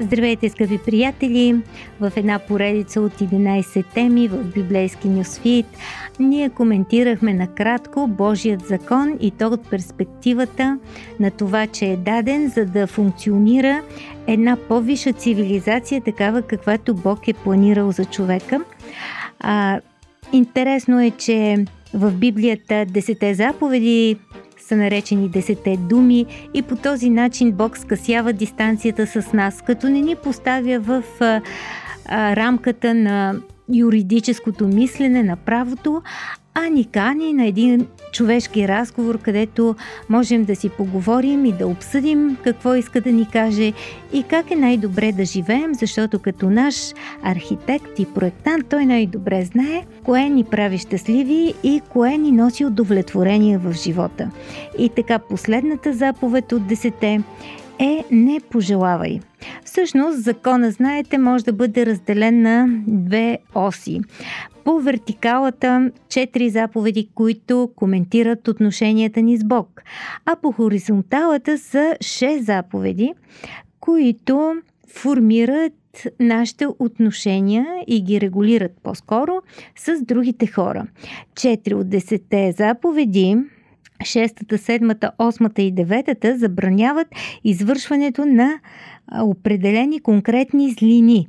Здравейте, 0.00 0.48
скъпи 0.48 0.78
приятели! 0.78 1.56
В 2.00 2.12
една 2.16 2.38
поредица 2.38 3.00
от 3.00 3.12
11 3.12 3.84
теми 3.94 4.28
в 4.28 4.44
библейски 4.44 5.08
нюсфит 5.08 5.66
ние 6.20 6.50
коментирахме 6.50 7.34
накратко 7.34 8.06
Божият 8.06 8.66
закон 8.66 9.16
и 9.20 9.30
то 9.30 9.46
от 9.46 9.70
перспективата 9.70 10.78
на 11.20 11.30
това, 11.30 11.66
че 11.66 11.86
е 11.86 11.96
даден 11.96 12.48
за 12.48 12.64
да 12.64 12.86
функционира 12.86 13.82
една 14.26 14.56
по-висша 14.68 15.12
цивилизация, 15.12 16.00
такава 16.00 16.42
каквато 16.42 16.94
Бог 16.94 17.28
е 17.28 17.32
планирал 17.32 17.92
за 17.92 18.04
човека. 18.04 18.60
А, 19.40 19.80
интересно 20.32 21.00
е, 21.00 21.10
че 21.10 21.64
в 21.94 22.10
Библията 22.10 22.84
Десете 22.88 23.34
заповеди 23.34 24.16
са 24.68 24.76
наречени 24.76 25.28
Десете 25.28 25.76
думи 25.76 26.26
и 26.54 26.62
по 26.62 26.76
този 26.76 27.10
начин 27.10 27.52
Бог 27.52 27.78
скъсява 27.78 28.32
дистанцията 28.32 29.06
с 29.06 29.32
нас, 29.32 29.62
като 29.66 29.88
не 29.88 30.00
ни 30.00 30.16
поставя 30.16 30.80
в 30.80 31.02
а, 31.20 31.40
а, 32.06 32.36
рамката 32.36 32.94
на 32.94 33.34
юридическото 33.72 34.68
мислене 34.68 35.22
на 35.22 35.36
правото, 35.36 36.02
а 36.60 36.68
ни 36.68 36.84
кани 36.84 37.32
на 37.32 37.46
един 37.46 37.86
човешки 38.12 38.68
разговор, 38.68 39.18
където 39.18 39.76
можем 40.08 40.44
да 40.44 40.56
си 40.56 40.68
поговорим 40.68 41.44
и 41.44 41.52
да 41.52 41.66
обсъдим 41.66 42.36
какво 42.44 42.74
иска 42.74 43.00
да 43.00 43.12
ни 43.12 43.28
каже 43.32 43.72
и 44.12 44.22
как 44.22 44.50
е 44.50 44.56
най-добре 44.56 45.12
да 45.12 45.24
живеем, 45.24 45.74
защото 45.74 46.18
като 46.18 46.50
наш 46.50 46.92
архитект 47.22 47.98
и 47.98 48.06
проектант 48.06 48.66
той 48.68 48.86
най-добре 48.86 49.44
знае 49.44 49.84
кое 50.04 50.28
ни 50.28 50.44
прави 50.44 50.78
щастливи 50.78 51.54
и 51.62 51.80
кое 51.88 52.18
ни 52.18 52.32
носи 52.32 52.64
удовлетворение 52.64 53.58
в 53.58 53.72
живота. 53.72 54.30
И 54.78 54.88
така 54.88 55.18
последната 55.18 55.92
заповед 55.92 56.52
от 56.52 56.66
десете 56.66 57.22
е 57.78 58.04
не 58.10 58.40
пожелавай. 58.50 59.20
Всъщност, 59.64 60.22
закона, 60.22 60.70
знаете, 60.70 61.18
може 61.18 61.44
да 61.44 61.52
бъде 61.52 61.86
разделен 61.86 62.42
на 62.42 62.66
две 62.86 63.38
оси. 63.54 64.00
По 64.68 64.80
вертикалата 64.80 65.90
четири 66.08 66.50
заповеди, 66.50 67.08
които 67.14 67.70
коментират 67.76 68.48
отношенията 68.48 69.22
ни 69.22 69.36
с 69.36 69.44
Бог, 69.44 69.82
а 70.26 70.36
по 70.36 70.52
хоризонталата 70.52 71.58
са 71.58 71.96
шест 72.00 72.44
заповеди, 72.44 73.14
които 73.80 74.54
формират 74.88 75.72
нашите 76.20 76.66
отношения 76.78 77.66
и 77.86 78.02
ги 78.02 78.20
регулират 78.20 78.72
по-скоро 78.82 79.32
с 79.76 80.02
другите 80.02 80.46
хора. 80.46 80.86
Четири 81.34 81.74
от 81.74 81.88
десете 81.88 82.52
заповеди 82.52 83.36
шестата, 84.04 84.58
седмата, 84.58 85.10
осмата 85.18 85.62
и 85.62 85.70
деветата 85.70 86.38
забраняват 86.38 87.08
извършването 87.44 88.26
на 88.26 88.60
определени 89.22 90.00
конкретни 90.00 90.70
злини. 90.70 91.28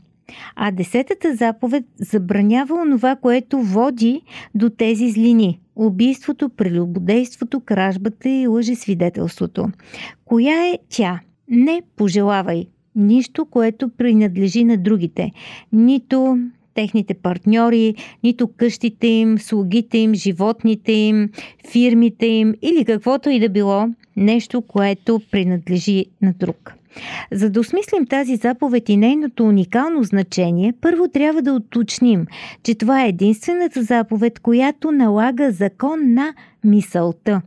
А 0.55 0.71
десетата 0.71 1.35
заповед 1.35 1.85
забранява 1.99 2.75
онова, 2.75 3.15
което 3.15 3.61
води 3.61 4.21
до 4.55 4.69
тези 4.69 5.09
злини– 5.09 5.59
убийството, 5.75 6.49
прелюбодейството, 6.49 7.59
кражбата 7.59 8.29
и 8.29 8.47
лъжесвидетелството. 8.47 9.67
Коя 10.25 10.67
е 10.67 10.77
тя? 10.89 11.19
Не 11.49 11.81
пожелавай 11.95 12.67
нищо, 12.95 13.45
което 13.45 13.89
принадлежи 13.89 14.63
на 14.63 14.77
другите. 14.77 15.31
Нито 15.73 16.37
техните 16.73 17.13
партньори, 17.13 17.95
нито 18.23 18.47
къщите 18.47 19.07
им, 19.07 19.39
слугите 19.39 19.97
им, 19.97 20.13
животните 20.13 20.91
им, 20.91 21.29
фирмите 21.71 22.25
им 22.25 22.53
или 22.61 22.85
каквото 22.85 23.29
и 23.29 23.39
да 23.39 23.49
било 23.49 23.87
нещо, 24.15 24.61
което 24.61 25.21
принадлежи 25.31 26.05
на 26.21 26.33
друг. 26.33 26.73
За 27.31 27.49
да 27.49 27.59
осмислим 27.59 28.05
тази 28.05 28.35
заповед 28.35 28.89
и 28.89 28.97
нейното 28.97 29.45
уникално 29.45 30.03
значение, 30.03 30.73
първо 30.81 31.07
трябва 31.07 31.41
да 31.41 31.53
уточним, 31.53 32.25
че 32.63 32.75
това 32.75 33.05
е 33.05 33.09
единствената 33.09 33.83
заповед, 33.83 34.39
която 34.39 34.91
налага 34.91 35.51
закон 35.51 36.13
на 36.13 36.33
мисълта. 36.63 37.41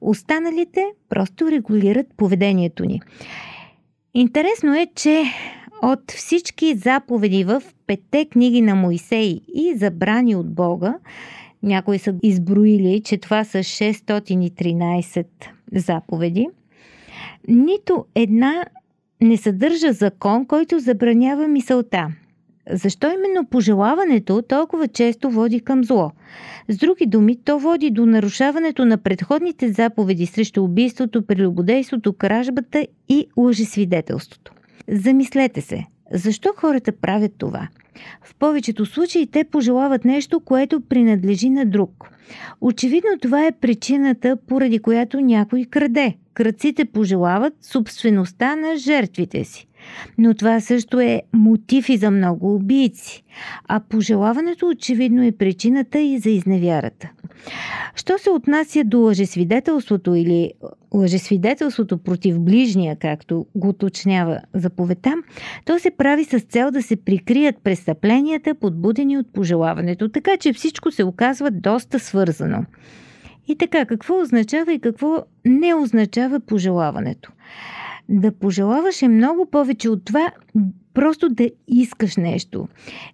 Останалите 0.00 0.84
просто 1.08 1.50
регулират 1.50 2.06
поведението 2.16 2.84
ни. 2.84 3.00
Интересно 4.14 4.74
е, 4.74 4.86
че 4.94 5.24
от 5.82 6.10
всички 6.10 6.74
заповеди 6.74 7.44
в 7.44 7.62
петте 7.86 8.24
книги 8.24 8.62
на 8.62 8.74
Моисей 8.74 9.40
и 9.54 9.74
забрани 9.76 10.36
от 10.36 10.54
Бога, 10.54 10.94
някои 11.62 11.98
са 11.98 12.14
изброили, 12.22 13.02
че 13.04 13.18
това 13.18 13.44
са 13.44 13.58
613 13.58 15.26
заповеди, 15.72 16.48
нито 17.48 18.06
една 18.14 18.64
не 19.20 19.36
съдържа 19.36 19.92
закон, 19.92 20.46
който 20.46 20.78
забранява 20.78 21.48
мисълта. 21.48 22.08
Защо 22.70 23.10
именно 23.10 23.46
пожелаването 23.46 24.42
толкова 24.42 24.88
често 24.88 25.30
води 25.30 25.60
към 25.60 25.84
зло? 25.84 26.10
С 26.68 26.76
други 26.76 27.06
думи, 27.06 27.36
то 27.44 27.58
води 27.58 27.90
до 27.90 28.06
нарушаването 28.06 28.84
на 28.84 28.98
предходните 28.98 29.72
заповеди 29.72 30.26
срещу 30.26 30.64
убийството, 30.64 31.26
прелюбодейството, 31.26 32.12
кражбата 32.12 32.86
и 33.08 33.26
лъжесвидетелството. 33.36 34.52
Замислете 34.88 35.60
се, 35.60 35.84
защо 36.12 36.52
хората 36.56 36.92
правят 36.92 37.32
това? 37.38 37.68
В 38.22 38.34
повечето 38.34 38.86
случаи 38.86 39.26
те 39.26 39.44
пожелават 39.44 40.04
нещо, 40.04 40.40
което 40.40 40.80
принадлежи 40.80 41.50
на 41.50 41.66
друг. 41.66 42.10
Очевидно 42.60 43.18
това 43.22 43.46
е 43.46 43.52
причината, 43.52 44.36
поради 44.48 44.78
която 44.78 45.20
някой 45.20 45.64
краде. 45.64 46.16
Кръците 46.34 46.84
пожелават 46.84 47.54
собствеността 47.60 48.56
на 48.56 48.76
жертвите 48.76 49.44
си. 49.44 49.66
Но 50.18 50.34
това 50.34 50.60
също 50.60 51.00
е 51.00 51.22
мотив 51.32 51.88
и 51.88 51.96
за 51.96 52.10
много 52.10 52.54
убийци. 52.54 53.24
А 53.68 53.80
пожелаването 53.80 54.68
очевидно 54.68 55.22
е 55.22 55.32
причината 55.32 55.98
и 56.00 56.18
за 56.18 56.30
изневярата. 56.30 57.10
Що 57.94 58.18
се 58.18 58.30
отнася 58.30 58.84
до 58.84 58.98
лъжесвидетелството 58.98 60.14
или 60.14 60.52
лъжесвидетелството 60.94 61.98
против 61.98 62.40
ближния, 62.40 62.96
както 62.96 63.46
го 63.54 63.68
уточнява 63.68 64.40
заповедта, 64.54 65.14
то 65.64 65.78
се 65.78 65.90
прави 65.90 66.24
с 66.24 66.40
цел 66.40 66.70
да 66.70 66.82
се 66.82 66.96
прикрият 66.96 67.56
престъпленията, 67.64 68.54
подбудени 68.54 69.18
от 69.18 69.32
пожелаването, 69.32 70.08
така 70.08 70.36
че 70.36 70.52
всичко 70.52 70.90
се 70.90 71.04
оказва 71.04 71.50
доста 71.50 71.98
свързано. 71.98 72.64
И 73.48 73.56
така, 73.56 73.84
какво 73.84 74.20
означава 74.20 74.72
и 74.72 74.80
какво 74.80 75.22
не 75.44 75.74
означава 75.74 76.40
пожелаването? 76.40 77.32
Да 78.08 78.32
пожелаваш 78.32 79.02
е 79.02 79.08
много 79.08 79.46
повече 79.46 79.88
от 79.90 80.04
това 80.04 80.32
просто 80.94 81.28
да 81.28 81.50
искаш 81.68 82.16
нещо. 82.16 82.68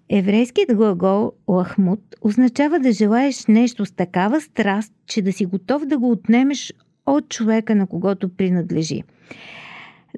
Еврейският 0.09 0.77
глагол 0.77 1.33
лахмут 1.49 2.01
означава 2.21 2.81
да 2.81 2.93
желаеш 2.93 3.47
нещо 3.47 3.87
с 3.87 3.93
такава 3.93 4.41
страст, 4.41 4.93
че 5.07 5.23
да 5.23 5.33
си 5.33 5.47
готов 5.47 5.87
да 5.87 5.99
го 5.99 6.11
отнемеш 6.11 6.73
от 7.07 7.29
човека, 7.29 7.75
на 7.75 7.87
когото 7.87 8.29
принадлежи. 8.29 9.03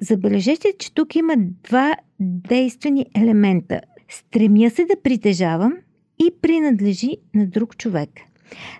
Забележете, 0.01 0.73
че 0.79 0.93
тук 0.93 1.15
има 1.15 1.33
два 1.37 1.95
действени 2.19 3.05
елемента. 3.15 3.81
Стремя 4.09 4.69
се 4.69 4.85
да 4.85 5.01
притежавам 5.03 5.73
и 6.19 6.31
принадлежи 6.41 7.17
на 7.35 7.47
друг 7.47 7.77
човек– 7.77 8.09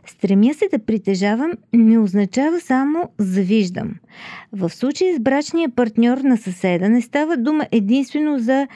Стремя 0.06 0.54
се 0.54 0.66
да 0.72 0.80
притежавам 0.80 1.52
не 1.74 2.00
означава 2.00 2.60
само 2.60 3.10
завиждам. 3.18 3.96
В 4.52 4.70
случай 4.70 5.16
с 5.16 5.20
брачния 5.20 5.70
партньор 5.70 6.18
на 6.18 6.38
съседа 6.38 6.90
не 6.90 7.02
става 7.02 7.38
дума 7.38 7.68
единствено 7.72 8.40
за 8.40 8.68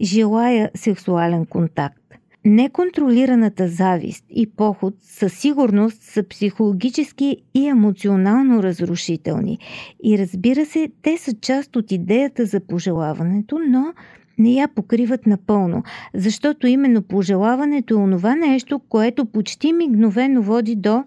желая 0.00 0.70
сексуален 0.74 1.46
контакт. 1.46 2.02
Неконтролираната 2.44 3.68
завист 3.68 4.24
и 4.30 4.50
поход 4.50 4.94
със 5.02 5.32
сигурност 5.32 6.02
са 6.02 6.22
психологически 6.22 7.36
и 7.54 7.66
емоционално 7.66 8.62
разрушителни. 8.62 9.58
И 10.04 10.18
разбира 10.18 10.66
се, 10.66 10.88
те 11.02 11.18
са 11.18 11.32
част 11.40 11.76
от 11.76 11.92
идеята 11.92 12.46
за 12.46 12.60
пожелаването, 12.60 13.58
но 13.68 13.94
не 14.38 14.52
я 14.52 14.68
покриват 14.68 15.26
напълно, 15.26 15.82
защото 16.14 16.66
именно 16.66 17.02
пожелаването 17.02 17.94
е 17.94 17.96
онова 17.96 18.34
нещо, 18.34 18.78
което 18.78 19.26
почти 19.26 19.72
мигновено 19.72 20.42
води 20.42 20.74
до 20.74 21.04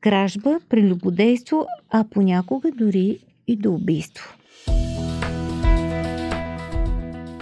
кражба, 0.00 0.58
прелюбодейство, 0.68 1.66
а 1.90 2.04
понякога 2.10 2.70
дори 2.70 3.18
и 3.46 3.56
до 3.56 3.72
убийство. 3.72 4.34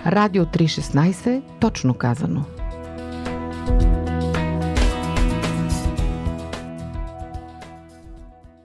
Радио 0.07 0.45
316, 0.45 1.43
точно 1.61 1.95
казано. 1.95 2.58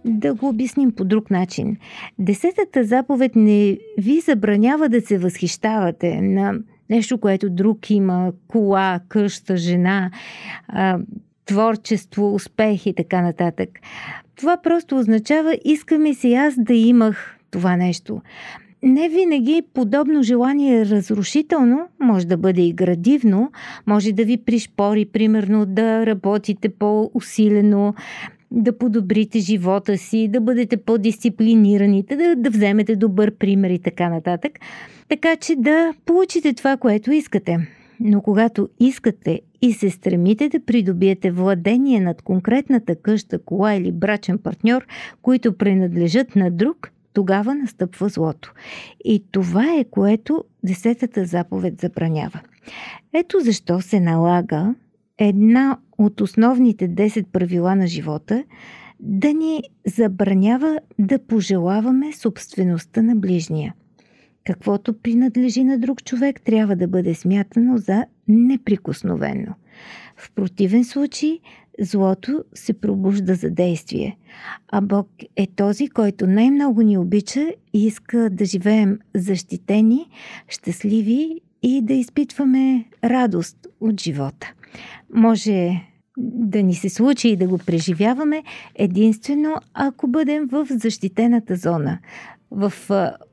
Да 0.05 0.33
го 0.33 0.47
обясним 0.47 0.91
по 0.91 1.05
друг 1.05 1.31
начин. 1.31 1.77
Десетата 2.19 2.83
заповед 2.83 3.35
не 3.35 3.77
ви 3.97 4.19
забранява 4.19 4.89
да 4.89 5.01
се 5.01 5.17
възхищавате 5.17 6.21
на 6.21 6.53
нещо, 6.89 7.17
което 7.17 7.49
друг 7.49 7.89
има, 7.89 8.31
кола, 8.47 8.99
къща, 9.07 9.57
жена, 9.57 10.11
творчество, 11.45 12.35
успех 12.35 12.85
и 12.85 12.93
така 12.93 13.21
нататък. 13.21 13.69
Това 14.35 14.57
просто 14.57 14.97
означава, 14.97 15.57
искаме 15.65 16.13
си 16.13 16.33
аз 16.33 16.53
да 16.57 16.73
имах 16.73 17.37
това 17.51 17.75
нещо. 17.75 18.21
Не 18.83 19.09
винаги 19.09 19.61
подобно 19.73 20.23
желание 20.23 20.79
е 20.79 20.85
разрушително, 20.85 21.87
може 21.99 22.27
да 22.27 22.37
бъде 22.37 22.61
и 22.61 22.73
градивно, 22.73 23.51
може 23.87 24.11
да 24.11 24.25
ви 24.25 24.37
пришпори, 24.37 25.05
примерно, 25.05 25.65
да 25.65 26.05
работите 26.05 26.69
по-усилено, 26.69 27.93
да 28.53 28.77
подобрите 28.77 29.39
живота 29.39 29.97
си, 29.97 30.27
да 30.27 30.41
бъдете 30.41 30.77
по-дисциплинирани, 30.77 32.03
да, 32.03 32.35
да 32.35 32.49
вземете 32.49 32.95
добър 32.95 33.31
пример 33.31 33.69
и 33.69 33.79
така 33.79 34.09
нататък. 34.09 34.59
Така 35.09 35.35
че 35.35 35.55
да 35.55 35.93
получите 36.05 36.53
това, 36.53 36.77
което 36.77 37.11
искате. 37.11 37.67
Но 37.99 38.21
когато 38.21 38.69
искате 38.79 39.41
и 39.61 39.73
се 39.73 39.89
стремите 39.89 40.49
да 40.49 40.65
придобиете 40.65 41.31
владение 41.31 41.99
над 41.99 42.21
конкретната 42.21 42.95
къща, 42.95 43.39
кола 43.39 43.73
или 43.73 43.91
брачен 43.91 44.37
партньор, 44.37 44.85
които 45.21 45.57
принадлежат 45.57 46.35
на 46.35 46.51
друг, 46.51 46.91
тогава 47.13 47.55
настъпва 47.55 48.09
злото. 48.09 48.53
И 49.05 49.23
това 49.31 49.65
е 49.79 49.83
което 49.83 50.43
десетата 50.63 51.25
заповед 51.25 51.81
забранява. 51.81 52.39
Ето 53.13 53.39
защо 53.39 53.81
се 53.81 53.99
налага 53.99 54.75
една 55.17 55.77
от 55.97 56.21
основните 56.21 56.89
10 56.89 57.25
правила 57.25 57.75
на 57.75 57.87
живота 57.87 58.43
да 58.99 59.33
ни 59.33 59.63
забранява 59.85 60.79
да 60.99 61.19
пожелаваме 61.19 62.13
собствеността 62.13 63.01
на 63.01 63.15
ближния. 63.15 63.73
Каквото 64.45 64.93
принадлежи 64.93 65.63
на 65.63 65.79
друг 65.79 66.03
човек, 66.03 66.41
трябва 66.41 66.75
да 66.75 66.87
бъде 66.87 67.13
смятано 67.13 67.77
за 67.77 68.05
неприкосновено. 68.27 69.53
В 70.17 70.31
противен 70.31 70.85
случай, 70.85 71.39
злото 71.79 72.43
се 72.53 72.73
пробужда 72.73 73.35
за 73.35 73.49
действие. 73.49 74.17
А 74.71 74.81
Бог 74.81 75.09
е 75.35 75.47
този, 75.47 75.87
който 75.87 76.27
най-много 76.27 76.81
ни 76.81 76.97
обича 76.97 77.47
и 77.73 77.85
иска 77.85 78.29
да 78.29 78.45
живеем 78.45 78.99
защитени, 79.15 80.09
щастливи 80.47 81.41
и 81.63 81.81
да 81.81 81.93
изпитваме 81.93 82.85
радост 83.03 83.67
от 83.81 84.01
живота. 84.01 84.53
Може 85.13 85.81
да 86.17 86.63
ни 86.63 86.75
се 86.75 86.89
случи 86.89 87.29
и 87.29 87.35
да 87.35 87.47
го 87.47 87.57
преживяваме 87.57 88.43
единствено 88.75 89.55
ако 89.73 90.07
бъдем 90.07 90.47
в 90.51 90.67
защитената 90.69 91.55
зона, 91.55 91.99
в 92.51 92.73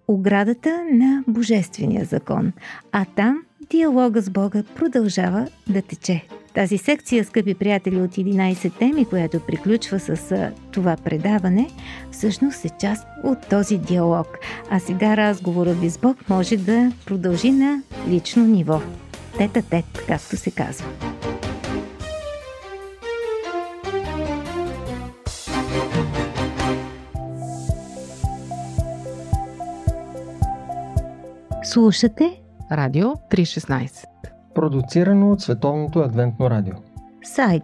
оградата 0.09 0.85
на 0.93 1.25
Божествения 1.29 2.05
закон. 2.05 2.53
А 2.93 3.05
там 3.05 3.43
диалога 3.71 4.23
с 4.23 4.31
Бога 4.31 4.63
продължава 4.77 5.49
да 5.69 5.83
тече. 5.83 6.25
Тази 6.55 6.79
секция, 6.79 7.25
скъпи 7.25 7.55
приятели, 7.55 8.01
от 8.01 8.11
11 8.11 8.79
теми, 8.79 9.05
която 9.05 9.41
приключва 9.41 10.01
с 10.01 10.35
това 10.73 10.97
предаване, 10.97 11.69
всъщност 12.11 12.65
е 12.65 12.71
част 12.81 13.07
от 13.25 13.49
този 13.51 13.79
диалог. 13.79 14.39
А 14.71 14.79
сега 14.79 15.17
разговорът 15.17 15.81
ви 15.81 15.91
с 15.91 15.99
Бог 15.99 16.29
може 16.29 16.57
да 16.57 16.93
продължи 17.07 17.51
на 17.51 17.83
лично 18.09 18.45
ниво. 18.47 18.81
Тета-тет, 19.39 20.05
както 20.09 20.37
се 20.37 20.51
казва. 20.51 20.87
Слушате 31.73 32.43
Радио 32.73 33.09
316 33.09 34.05
Продуцирано 34.55 35.33
от 35.33 35.41
Световното 35.41 35.99
адвентно 35.99 36.51
радио. 36.51 36.75
Сайт 37.25 37.63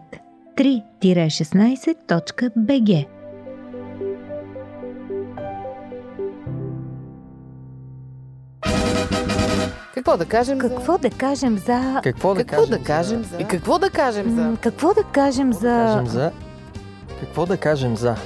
3-16.bg 0.56 3.06
Какво 9.94 10.17
да 10.17 10.25
кажем 10.25 10.58
Какво 10.58 10.93
за... 10.93 10.99
да 10.99 11.11
кажем 11.11 11.58
за... 11.58 12.00
Какво 12.03 12.35
да 12.35 12.44
Какво 12.44 12.62
кажем 12.62 12.79
да 12.79 12.85
кажем 12.85 13.23
за... 13.23 13.29
за... 13.29 13.37
И 13.43 13.44
какво 13.44 13.79
да 13.79 13.91
кажем 13.91 14.31
за... 14.31 14.43
М, 14.43 14.56
Какво 14.62 14.94
да 14.94 15.05
кажем 15.05 15.53
Какво 15.53 15.67
да 15.67 15.70
за... 15.70 15.87
кажем 15.87 16.06
за... 16.06 16.32
Какво 17.20 17.47
да 17.47 17.56
кажем 17.56 17.97
за... 17.97 18.17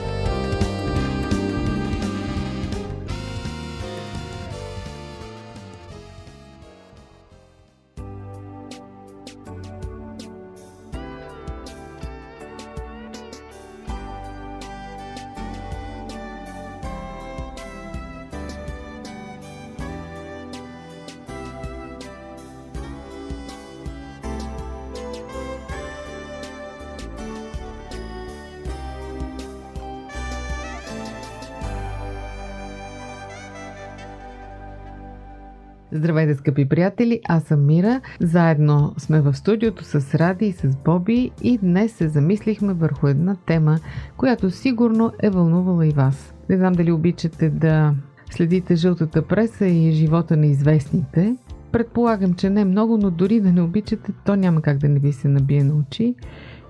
Здравейте, 36.00 36.34
скъпи 36.34 36.68
приятели! 36.68 37.20
Аз 37.28 37.42
съм 37.42 37.66
Мира. 37.66 38.00
Заедно 38.20 38.94
сме 38.98 39.20
в 39.20 39.34
студиото 39.34 39.84
с 39.84 40.14
Ради 40.14 40.46
и 40.46 40.52
с 40.52 40.76
Боби 40.84 41.30
и 41.42 41.58
днес 41.58 41.92
се 41.92 42.08
замислихме 42.08 42.74
върху 42.74 43.08
една 43.08 43.36
тема, 43.46 43.78
която 44.16 44.50
сигурно 44.50 45.12
е 45.22 45.30
вълнувала 45.30 45.86
и 45.86 45.90
вас. 45.90 46.34
Не 46.50 46.56
знам 46.56 46.72
дали 46.72 46.92
обичате 46.92 47.50
да 47.50 47.94
следите 48.30 48.76
жълтата 48.76 49.22
преса 49.22 49.66
и 49.66 49.92
живота 49.92 50.36
на 50.36 50.46
известните. 50.46 51.36
Предполагам, 51.72 52.34
че 52.34 52.50
не 52.50 52.64
много, 52.64 52.98
но 52.98 53.10
дори 53.10 53.40
да 53.40 53.52
не 53.52 53.62
обичате, 53.62 54.12
то 54.24 54.36
няма 54.36 54.62
как 54.62 54.78
да 54.78 54.88
не 54.88 54.98
ви 54.98 55.12
се 55.12 55.28
набие 55.28 55.64
на 55.64 55.74
очи. 55.74 56.14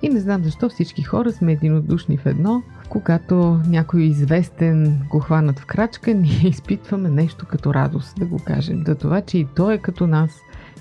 И 0.02 0.08
не 0.08 0.20
знам 0.20 0.44
защо 0.44 0.68
всички 0.68 1.02
хора 1.02 1.32
сме 1.32 1.52
единодушни 1.52 2.16
в 2.16 2.26
едно. 2.26 2.62
Когато 2.88 3.60
някой 3.68 4.02
известен 4.02 5.00
го 5.10 5.18
хванат 5.18 5.58
в 5.58 5.66
крачка, 5.66 6.14
ние 6.14 6.40
изпитваме 6.44 7.08
нещо 7.08 7.46
като 7.46 7.74
радост, 7.74 8.16
да 8.18 8.26
го 8.26 8.40
кажем. 8.46 8.84
За 8.86 8.94
това, 8.94 9.20
че 9.20 9.38
и 9.38 9.46
той 9.56 9.74
е 9.74 9.78
като 9.78 10.06
нас 10.06 10.30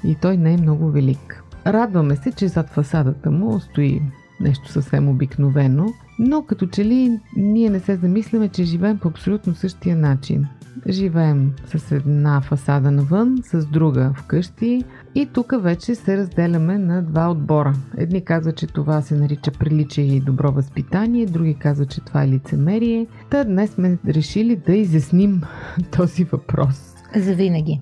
и 0.03 0.15
той 0.15 0.37
не 0.37 0.53
е 0.53 0.57
много 0.57 0.91
велик. 0.91 1.43
Радваме 1.67 2.15
се, 2.15 2.31
че 2.31 2.47
зад 2.47 2.69
фасадата 2.69 3.31
му 3.31 3.59
стои 3.59 4.01
нещо 4.39 4.71
съвсем 4.71 5.09
обикновено, 5.09 5.87
но 6.19 6.43
като 6.43 6.67
че 6.67 6.85
ли 6.85 7.19
ние 7.37 7.69
не 7.69 7.79
се 7.79 7.95
замисляме, 7.95 8.49
че 8.49 8.63
живеем 8.63 8.97
по 8.97 9.07
абсолютно 9.07 9.55
същия 9.55 9.95
начин. 9.95 10.47
Живеем 10.87 11.53
с 11.65 11.91
една 11.91 12.41
фасада 12.41 12.91
навън, 12.91 13.37
с 13.43 13.65
друга 13.65 14.13
вкъщи 14.17 14.83
и 15.15 15.25
тук 15.25 15.53
вече 15.61 15.95
се 15.95 16.17
разделяме 16.17 16.77
на 16.77 17.01
два 17.01 17.31
отбора. 17.31 17.73
Едни 17.97 18.25
казват, 18.25 18.57
че 18.57 18.67
това 18.67 19.01
се 19.01 19.15
нарича 19.15 19.51
приличие 19.51 20.05
и 20.05 20.19
добро 20.19 20.51
възпитание, 20.51 21.25
други 21.25 21.53
казват, 21.53 21.89
че 21.89 22.01
това 22.01 22.23
е 22.23 22.27
лицемерие. 22.27 23.07
Та 23.29 23.43
днес 23.43 23.69
сме 23.69 23.97
решили 24.07 24.55
да 24.55 24.73
изясним 24.73 25.41
този 25.91 26.23
въпрос. 26.23 26.95
За 27.15 27.33
винаги. 27.33 27.81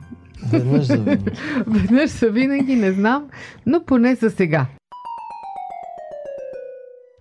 Веднъж 0.52 0.86
за 0.86 0.98
винаги. 0.98 1.32
Веднъж 1.68 2.10
са 2.10 2.30
винаги, 2.30 2.76
не 2.76 2.92
знам, 2.92 3.24
но 3.66 3.84
поне 3.84 4.16
за 4.16 4.30
сега. 4.30 4.68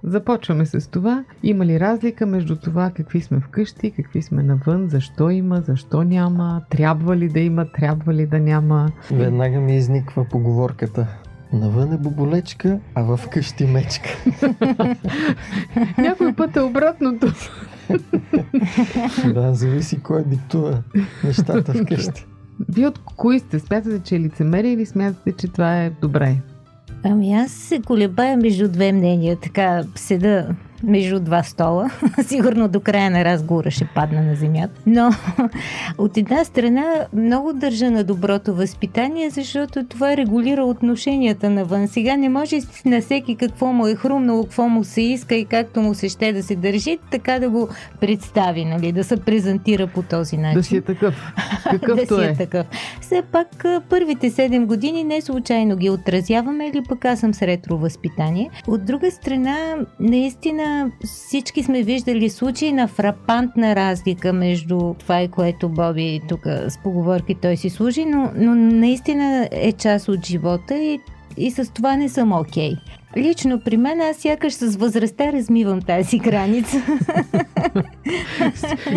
Започваме 0.06 0.66
с 0.66 0.90
това. 0.90 1.25
Има 1.42 1.66
ли 1.66 1.80
разлика 1.80 2.26
между 2.26 2.56
това 2.56 2.90
какви 2.90 3.20
сме 3.20 3.40
вкъщи, 3.40 3.90
какви 3.90 4.22
сме 4.22 4.42
навън, 4.42 4.88
защо 4.88 5.30
има, 5.30 5.60
защо 5.60 6.02
няма, 6.02 6.62
трябва 6.70 7.16
ли 7.16 7.28
да 7.28 7.40
има, 7.40 7.66
трябва 7.72 8.14
ли 8.14 8.26
да 8.26 8.38
няма? 8.38 8.88
Веднага 9.12 9.60
ми 9.60 9.76
изниква 9.76 10.26
поговорката. 10.30 11.06
Навън 11.52 11.92
е 11.92 11.98
боболечка, 11.98 12.78
а 12.94 13.02
в 13.02 13.20
къщи 13.30 13.66
мечка. 13.66 14.08
Някой 15.98 16.32
път 16.32 16.56
е 16.56 16.60
обратното. 16.60 17.26
да, 19.34 19.54
зависи 19.54 20.02
кой 20.02 20.25
диктува 20.25 20.82
нещата 21.25 21.75
вкъщи. 21.75 22.26
Вие 22.68 22.88
от 22.88 22.98
кои 22.98 23.38
сте? 23.38 23.58
Смятате, 23.58 24.00
че 24.02 24.16
е 24.16 24.20
лицемерие 24.20 24.72
или 24.72 24.86
смятате, 24.86 25.32
че 25.32 25.48
това 25.48 25.82
е 25.82 25.90
добре? 25.90 26.36
Ами 27.10 27.34
аз 27.34 27.52
се 27.52 27.80
колебая 27.80 28.36
между 28.36 28.68
две 28.68 28.92
мнения, 28.92 29.36
така 29.36 29.84
седа 29.94 30.48
между 30.83 31.21
два 31.21 31.42
стола. 31.42 31.90
Сигурно 32.26 32.68
до 32.68 32.80
края 32.80 33.11
на 33.11 33.25
разговора 33.25 33.71
ще 33.71 33.88
падна 33.95 34.23
на 34.23 34.35
земята. 34.35 34.80
Но 34.87 35.11
от 35.99 36.16
една 36.16 36.45
страна 36.45 36.85
много 37.12 37.52
държа 37.52 37.90
на 37.90 38.04
доброто 38.04 38.54
възпитание, 38.54 39.30
защото 39.30 39.85
това 39.85 40.16
регулира 40.16 40.64
отношенията 40.64 41.50
навън. 41.50 41.88
Сега 41.88 42.16
не 42.16 42.28
може 42.28 42.59
на 42.85 43.00
всеки 43.00 43.37
какво 43.37 43.73
му 43.73 43.87
е 43.87 43.95
хрумнало, 43.95 44.42
какво 44.42 44.68
му 44.68 44.85
се 44.85 45.02
иска 45.02 45.35
и 45.35 45.45
както 45.45 45.80
му 45.80 45.95
се 45.95 46.09
ще 46.09 46.33
да 46.33 46.42
се 46.42 46.56
държи, 46.56 46.99
така 47.11 47.38
да 47.38 47.50
го 47.50 47.68
представи, 48.00 48.64
нали, 48.64 48.92
да 48.92 49.04
се 49.04 49.16
презентира 49.16 49.87
по 49.87 50.02
този 50.02 50.37
начин. 50.37 50.59
Да 50.59 50.62
си 50.62 50.76
е 50.76 50.80
такъв. 50.80 51.33
да 51.64 51.78
Какъвто 51.78 52.14
си 52.14 52.25
е 52.26 52.26
е. 52.26 52.35
такъв. 52.35 52.66
все 53.00 53.23
пак 53.33 53.64
първите 53.88 54.30
7 54.30 54.66
години 54.66 55.04
не 55.04 55.21
случайно 55.21 55.76
ги 55.76 55.90
отразяваме 55.90 56.66
или 56.66 56.83
пък 56.88 57.04
аз 57.04 57.21
съм 57.21 57.35
с 57.35 57.42
ретро 57.42 57.78
възпитание. 57.78 58.50
От 58.66 58.85
друга 58.85 59.11
страна, 59.11 59.56
наистина 60.00 60.65
всички 61.04 61.62
сме 61.62 61.82
виждали 61.82 62.30
случаи 62.30 62.73
на 62.73 62.88
фрапантна 62.88 63.76
разлика 63.76 64.32
между 64.32 64.94
това 64.94 65.23
и 65.23 65.28
което 65.28 65.68
Боби 65.68 66.20
тук 66.28 66.40
с 66.68 66.78
поговорки 66.82 67.35
той 67.35 67.56
си 67.56 67.70
служи, 67.70 68.04
но, 68.04 68.30
но 68.37 68.54
наистина 68.54 69.49
е 69.52 69.73
част 69.73 70.08
от 70.08 70.26
живота 70.26 70.78
и 70.78 71.00
и 71.37 71.50
с 71.50 71.73
това 71.73 71.96
не 71.96 72.08
съм 72.08 72.32
окей. 72.32 72.73
Okay. 72.73 72.78
Лично 73.16 73.61
при 73.61 73.76
мен 73.76 74.00
аз 74.00 74.16
сякаш 74.16 74.52
с 74.52 74.76
възрастта 74.76 75.32
размивам 75.32 75.82
тази 75.82 76.18
граница. 76.18 76.76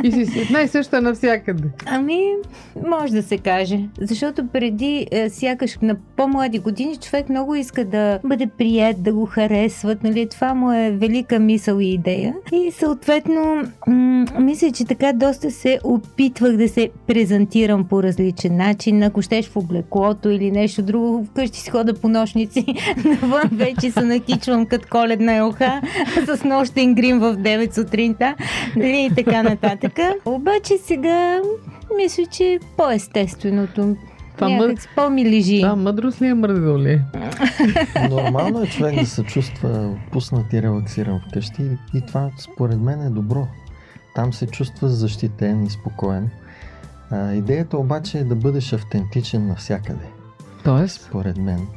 и 0.04 0.12
си 0.12 0.26
си 0.26 0.40
една 0.40 0.62
и 0.62 0.68
съща 0.68 1.02
навсякъде. 1.02 1.64
Ами, 1.86 2.34
може 2.88 3.14
да 3.14 3.24
се 3.24 3.38
каже. 3.38 3.80
Защото 4.02 4.48
преди, 4.48 5.08
е, 5.12 5.30
сякаш 5.30 5.78
на 5.82 5.96
по-млади 6.16 6.60
години, 6.60 6.98
човек 6.98 7.30
много 7.30 7.56
иска 7.56 7.86
да 7.86 8.20
бъде 8.24 8.48
прият, 8.48 9.04
да 9.04 9.14
го 9.14 9.26
харесват. 9.26 10.04
Нали? 10.04 10.30
Това 10.30 10.54
му 10.54 10.72
е 10.72 10.92
велика 10.92 11.40
мисъл 11.40 11.80
и 11.80 11.94
идея. 11.94 12.36
И 12.54 12.72
съответно, 12.72 13.64
м- 13.88 14.26
мисля, 14.40 14.72
че 14.72 14.86
така 14.86 15.14
доста 15.14 15.52
се 15.52 15.80
опитвах 15.84 16.58
да 16.58 16.70
се 16.70 16.90
презентирам 17.08 17.88
по 17.88 18.04
различен 18.04 18.58
начин. 18.58 19.04
Ако 19.04 19.22
щеш 19.22 19.48
в 19.48 19.58
облеклото 19.58 20.30
или 20.30 20.52
нещо 20.52 20.82
друго, 20.82 21.26
вкъщи 21.26 21.60
си 21.60 21.70
хода 21.70 21.94
по 21.94 22.08
нощници, 22.08 22.66
навън 23.06 23.50
вече 23.52 23.92
са 23.92 24.02
накичвам 24.10 24.66
като 24.66 24.88
коледна 24.92 25.36
елха 25.36 25.82
с 26.26 26.44
нощен 26.44 26.96
грим 26.96 27.20
в 27.20 27.38
9 27.38 27.76
сутринта 27.76 28.36
нали, 28.76 29.10
и 29.12 29.16
така 29.16 29.44
нататък. 29.44 30.00
Обаче 30.26 30.78
сега 30.78 31.42
мисля, 31.98 32.26
че 32.26 32.44
е 32.44 32.60
по-естественото. 32.78 33.96
Това 34.36 34.50
Някак 34.50 34.68
мъд... 34.68 34.90
по-ми 34.96 35.26
лежи. 35.26 35.62
Това 35.62 35.76
мъдрост 35.76 36.22
ли 36.22 36.28
е 36.28 36.34
мързъл 36.34 36.80
ли? 36.80 37.02
Нормално 38.10 38.62
е 38.62 38.68
човек 38.68 39.00
да 39.00 39.06
се 39.06 39.24
чувства 39.24 39.96
пуснат 40.12 40.54
и 40.54 40.62
релаксиран 40.62 41.22
вкъщи 41.28 41.64
и 41.94 42.02
това 42.08 42.30
според 42.38 42.80
мен 42.80 43.02
е 43.02 43.10
добро. 43.10 43.48
Там 44.16 44.34
се 44.34 44.48
чувства 44.48 44.90
защитен 44.90 45.64
и 45.64 45.70
спокоен. 45.70 46.30
А, 47.12 47.34
идеята 47.34 47.78
обаче 47.78 48.18
е 48.18 48.24
да 48.24 48.36
бъдеш 48.36 48.74
автентичен 48.74 49.48
навсякъде. 49.48 50.06
Тоест? 50.64 51.02
Според 51.02 51.38
мен 51.38 51.68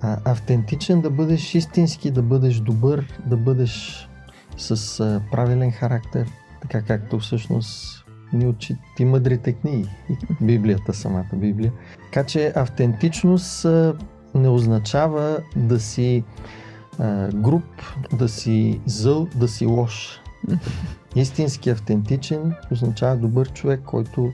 а, 0.00 0.16
автентичен, 0.24 1.00
да 1.00 1.10
бъдеш 1.10 1.54
истински, 1.54 2.10
да 2.10 2.22
бъдеш 2.22 2.56
добър, 2.56 3.20
да 3.26 3.36
бъдеш 3.36 4.08
с 4.56 5.00
а, 5.00 5.22
правилен 5.30 5.72
характер, 5.72 6.26
така 6.62 6.82
както 6.82 7.18
всъщност 7.18 8.04
ни 8.32 8.46
учи 8.46 8.76
ти 8.96 9.04
мъдрите 9.04 9.52
книги 9.52 9.88
и 10.10 10.44
Библията, 10.44 10.94
самата 10.94 11.30
Библия. 11.34 11.72
Така 12.04 12.26
че 12.26 12.52
автентичност 12.56 13.64
а, 13.64 13.94
не 14.34 14.48
означава 14.48 15.38
да 15.56 15.80
си 15.80 16.24
а, 16.98 17.28
груп, 17.28 17.82
да 18.12 18.28
си 18.28 18.80
зъл, 18.86 19.28
да 19.34 19.48
си 19.48 19.66
лош. 19.66 20.20
Истински 21.16 21.70
автентичен 21.70 22.54
означава 22.72 23.16
добър 23.16 23.52
човек, 23.52 23.80
който 23.84 24.32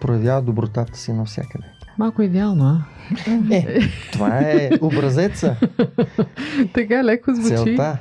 проявява 0.00 0.42
добротата 0.42 0.98
си 0.98 1.12
навсякъде. 1.12 1.77
Малко 1.98 2.22
идеално, 2.22 2.64
а? 2.64 2.84
Е, 3.50 3.80
това 4.12 4.40
е 4.40 4.70
образеца. 4.80 5.56
така 6.74 7.04
леко 7.04 7.34
звучи. 7.34 7.56
Целта. 7.56 7.98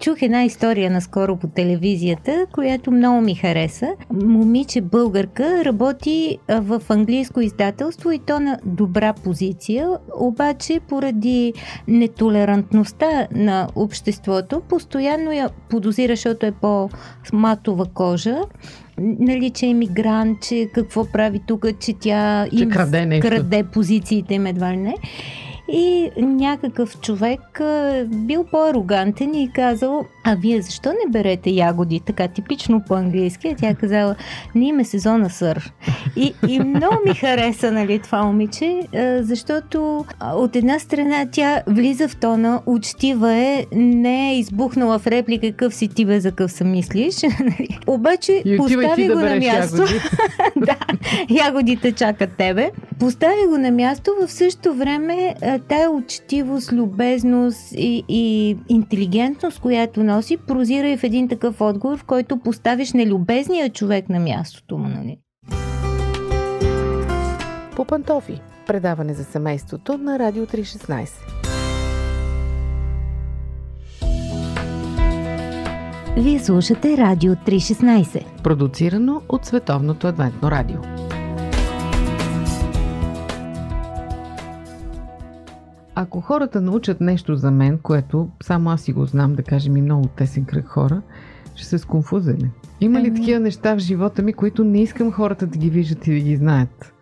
Чух 0.00 0.22
една 0.22 0.44
история 0.44 0.90
наскоро 0.90 1.36
по 1.36 1.46
телевизията, 1.46 2.46
която 2.52 2.90
много 2.90 3.20
ми 3.20 3.34
хареса. 3.34 3.88
Момиче 4.12 4.80
българка 4.80 5.64
работи 5.64 6.38
в 6.48 6.82
английско 6.88 7.40
издателство 7.40 8.12
и 8.12 8.18
то 8.18 8.40
на 8.40 8.58
добра 8.64 9.12
позиция, 9.12 9.88
обаче 10.16 10.80
поради 10.88 11.52
нетолерантността 11.88 13.26
на 13.32 13.68
обществото, 13.74 14.62
постоянно 14.68 15.32
я 15.32 15.48
подозира, 15.70 16.12
защото 16.12 16.46
е 16.46 16.52
по-матова 16.52 17.86
кожа 17.94 18.38
нали, 19.00 19.50
че 19.50 19.66
е 19.66 19.74
мигрант, 19.74 20.42
че 20.42 20.68
какво 20.74 21.04
прави 21.04 21.40
тук, 21.46 21.66
че 21.80 21.92
тя 22.00 22.46
че 22.56 22.62
им 22.62 22.70
краде, 22.70 23.06
нещо. 23.06 23.28
краде 23.28 23.64
позициите 23.64 24.34
им 24.34 24.46
едва 24.46 24.72
ли 24.72 24.76
не. 24.76 24.94
И 25.72 26.10
някакъв 26.16 27.00
човек 27.00 27.60
бил 28.06 28.44
по-арогантен 28.44 29.34
и 29.34 29.52
казал, 29.52 30.04
а 30.24 30.34
вие 30.34 30.62
защо 30.62 30.88
не 30.88 31.10
берете 31.10 31.50
ягоди, 31.50 32.00
така 32.00 32.28
типично 32.28 32.82
по-английски? 32.88 33.48
А 33.48 33.56
тя 33.56 33.74
казала, 33.74 34.14
ние 34.54 34.68
имаме 34.68 34.84
сезона 34.84 35.30
сър. 35.30 35.72
И, 36.16 36.34
и 36.48 36.60
много 36.60 36.96
ми 37.06 37.14
хареса 37.14 37.72
нали, 37.72 37.98
това 37.98 38.22
момиче, 38.22 38.80
защото 39.20 40.04
от 40.34 40.56
една 40.56 40.78
страна 40.78 41.26
тя 41.32 41.62
влиза 41.66 42.08
в 42.08 42.16
тона, 42.16 42.62
учтива 42.66 43.32
е, 43.32 43.66
не 43.72 44.30
е 44.30 44.38
избухнала 44.38 44.98
в 44.98 45.06
реплика 45.06 45.50
какъв 45.50 45.74
си 45.74 45.88
ти 45.88 46.04
бе, 46.04 46.20
за 46.20 46.30
какъв 46.30 46.52
съм 46.52 46.70
мислиш. 46.70 47.14
Нали? 47.40 47.78
Обаче 47.86 48.42
постави 48.56 49.08
го 49.08 49.14
да 49.14 49.20
на 49.20 49.36
място. 49.36 49.76
Ягоди. 49.76 50.00
да, 50.56 50.76
ягодите 51.30 51.92
чакат 51.92 52.30
тебе. 52.38 52.70
Постави 53.00 53.46
го 53.48 53.58
на 53.58 53.70
място, 53.70 54.10
в 54.20 54.32
същото 54.32 54.74
време 54.74 55.34
тая 55.68 55.90
учтивост, 55.90 56.72
любезност 56.72 57.72
и, 57.72 58.04
и 58.08 58.56
интелигентност, 58.68 59.60
която 59.60 60.04
носи, 60.04 60.36
прозира 60.36 60.88
и 60.88 60.96
в 60.96 61.04
един 61.04 61.28
такъв 61.28 61.60
отговор, 61.60 61.98
в 61.98 62.04
който 62.04 62.38
поставиш 62.38 62.92
нелюбезния 62.92 63.70
човек 63.70 64.08
на 64.08 64.20
мястото 64.20 64.78
му. 64.78 64.88
Нали? 64.88 65.18
По 67.76 67.84
пантофи. 67.84 68.40
Предаване 68.66 69.14
за 69.14 69.24
семейството 69.24 69.98
на 69.98 70.18
Радио 70.18 70.46
316. 70.46 71.08
Вие 76.16 76.38
слушате 76.38 76.96
Радио 76.96 77.34
316. 77.34 78.42
Продуцирано 78.42 79.22
от 79.28 79.44
Световното 79.44 80.06
адвентно 80.06 80.50
радио. 80.50 80.78
Ако 86.02 86.20
хората 86.20 86.60
научат 86.60 87.00
нещо 87.00 87.36
за 87.36 87.50
мен, 87.50 87.78
което 87.78 88.28
само 88.42 88.70
аз 88.70 88.80
си 88.80 88.92
го 88.92 89.04
знам, 89.04 89.34
да 89.34 89.42
кажем 89.42 89.76
и 89.76 89.82
много 89.82 90.08
тесен 90.08 90.44
кръг 90.44 90.66
хора, 90.66 91.02
ще 91.54 91.66
се 91.66 91.78
сконфузели. 91.78 92.50
Има 92.80 93.00
ли 93.00 93.06
ами. 93.08 93.16
такива 93.16 93.40
неща 93.40 93.74
в 93.74 93.78
живота 93.78 94.22
ми, 94.22 94.32
които 94.32 94.64
не 94.64 94.82
искам 94.82 95.12
хората 95.12 95.46
да 95.46 95.58
ги 95.58 95.70
виждат 95.70 96.06
и 96.06 96.14
да 96.14 96.20
ги 96.20 96.36
знаят? 96.36 96.92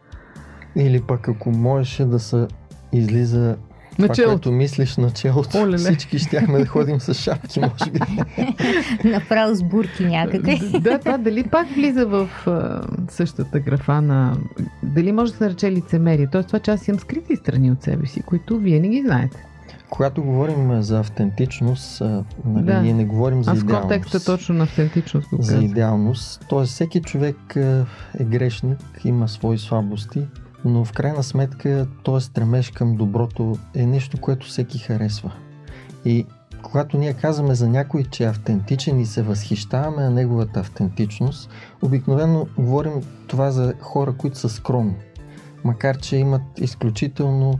Или 0.76 1.02
пък 1.02 1.28
ако 1.28 1.50
можеше 1.50 2.04
да 2.04 2.18
се 2.18 2.46
излиза 2.92 3.56
това, 4.02 4.24
което 4.24 4.52
мислиш 4.52 4.96
началото, 4.96 5.58
Оле, 5.58 5.76
всички 5.76 6.18
щяхме 6.18 6.58
да 6.58 6.66
ходим 6.66 7.00
с 7.00 7.14
шапки, 7.14 7.60
може 7.60 7.90
би. 7.90 8.00
Направо 9.08 9.54
с 9.54 9.62
бурки 9.62 10.04
някакви. 10.04 10.58
да, 10.80 10.98
това 10.98 11.18
дали 11.18 11.44
пак 11.44 11.68
влиза 11.74 12.06
в 12.06 12.28
а, 12.46 12.82
същата 13.10 13.60
графа 13.60 14.02
на... 14.02 14.36
Дали 14.82 15.12
може 15.12 15.32
да 15.32 15.38
се 15.38 15.44
нарече 15.44 15.72
лицемерие? 15.72 16.28
Тоест 16.32 16.46
това, 16.46 16.58
че 16.58 16.70
аз 16.70 16.88
имам 16.88 17.00
скрити 17.00 17.36
страни 17.36 17.70
от 17.70 17.82
себе 17.82 18.06
си, 18.06 18.22
които 18.22 18.58
вие 18.58 18.80
не 18.80 18.88
ги 18.88 19.02
знаете. 19.02 19.44
Когато 19.90 20.22
говорим 20.22 20.82
за 20.82 20.98
автентичност, 21.00 22.00
нали, 22.44 22.66
да. 22.66 22.80
ние 22.80 22.94
не 22.94 23.04
говорим 23.04 23.44
за 23.44 23.50
Аз 23.50 23.58
идеалност. 23.58 23.84
Аз 23.84 23.98
контекста 23.98 24.32
точно 24.32 24.54
на 24.54 24.64
автентичност 24.64 25.28
го 25.28 25.42
За 25.42 25.58
идеалност. 25.58 26.44
Тоест 26.48 26.72
всеки 26.72 27.00
човек 27.00 27.56
е 28.18 28.24
грешник, 28.24 28.78
има 29.04 29.28
свои 29.28 29.58
слабости 29.58 30.20
но 30.64 30.84
в 30.84 30.92
крайна 30.92 31.22
сметка 31.22 31.86
този 32.02 32.26
стремеж 32.26 32.70
към 32.70 32.96
доброто 32.96 33.58
е 33.74 33.86
нещо, 33.86 34.20
което 34.20 34.46
всеки 34.46 34.78
харесва. 34.78 35.32
И 36.04 36.26
когато 36.62 36.98
ние 36.98 37.12
казваме 37.12 37.54
за 37.54 37.68
някой, 37.68 38.04
че 38.04 38.24
е 38.24 38.28
автентичен 38.28 39.00
и 39.00 39.06
се 39.06 39.22
възхищаваме 39.22 40.02
на 40.02 40.10
неговата 40.10 40.60
автентичност, 40.60 41.50
обикновено 41.82 42.46
говорим 42.58 42.92
това 43.26 43.50
за 43.50 43.74
хора, 43.80 44.12
които 44.12 44.38
са 44.38 44.48
скромни. 44.48 44.96
Макар, 45.64 45.98
че 45.98 46.16
имат 46.16 46.42
изключително 46.56 47.58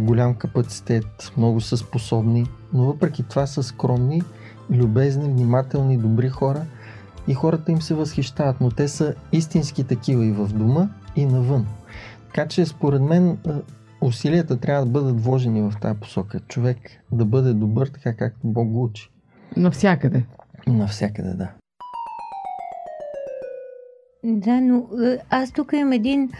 голям 0.00 0.34
капацитет, 0.34 1.32
много 1.36 1.60
са 1.60 1.76
способни, 1.76 2.46
но 2.72 2.84
въпреки 2.84 3.22
това 3.22 3.46
са 3.46 3.62
скромни, 3.62 4.22
любезни, 4.70 5.24
внимателни, 5.24 5.98
добри 5.98 6.28
хора 6.28 6.62
и 7.28 7.34
хората 7.34 7.72
им 7.72 7.82
се 7.82 7.94
възхищават, 7.94 8.60
но 8.60 8.70
те 8.70 8.88
са 8.88 9.14
истински 9.32 9.84
такива 9.84 10.26
и 10.26 10.32
в 10.32 10.48
дома, 10.48 10.88
и 11.16 11.26
навън. 11.26 11.66
Така 12.38 12.48
че 12.48 12.66
според 12.66 13.02
мен 13.02 13.38
усилията 14.00 14.60
трябва 14.60 14.84
да 14.84 14.90
бъдат 14.90 15.24
вложени 15.24 15.62
в 15.62 15.72
тази 15.80 16.00
посока. 16.00 16.40
Човек 16.40 16.78
да 17.12 17.24
бъде 17.24 17.52
добър 17.52 17.86
така 17.86 18.16
както 18.16 18.40
Бог 18.44 18.68
го 18.68 18.84
учи. 18.84 19.10
Навсякъде. 19.56 20.24
Навсякъде, 20.66 21.34
да. 21.34 21.48
Да, 24.24 24.60
но 24.60 24.86
аз 25.30 25.52
тук 25.52 25.72
имам 25.72 25.92
един 25.92 26.30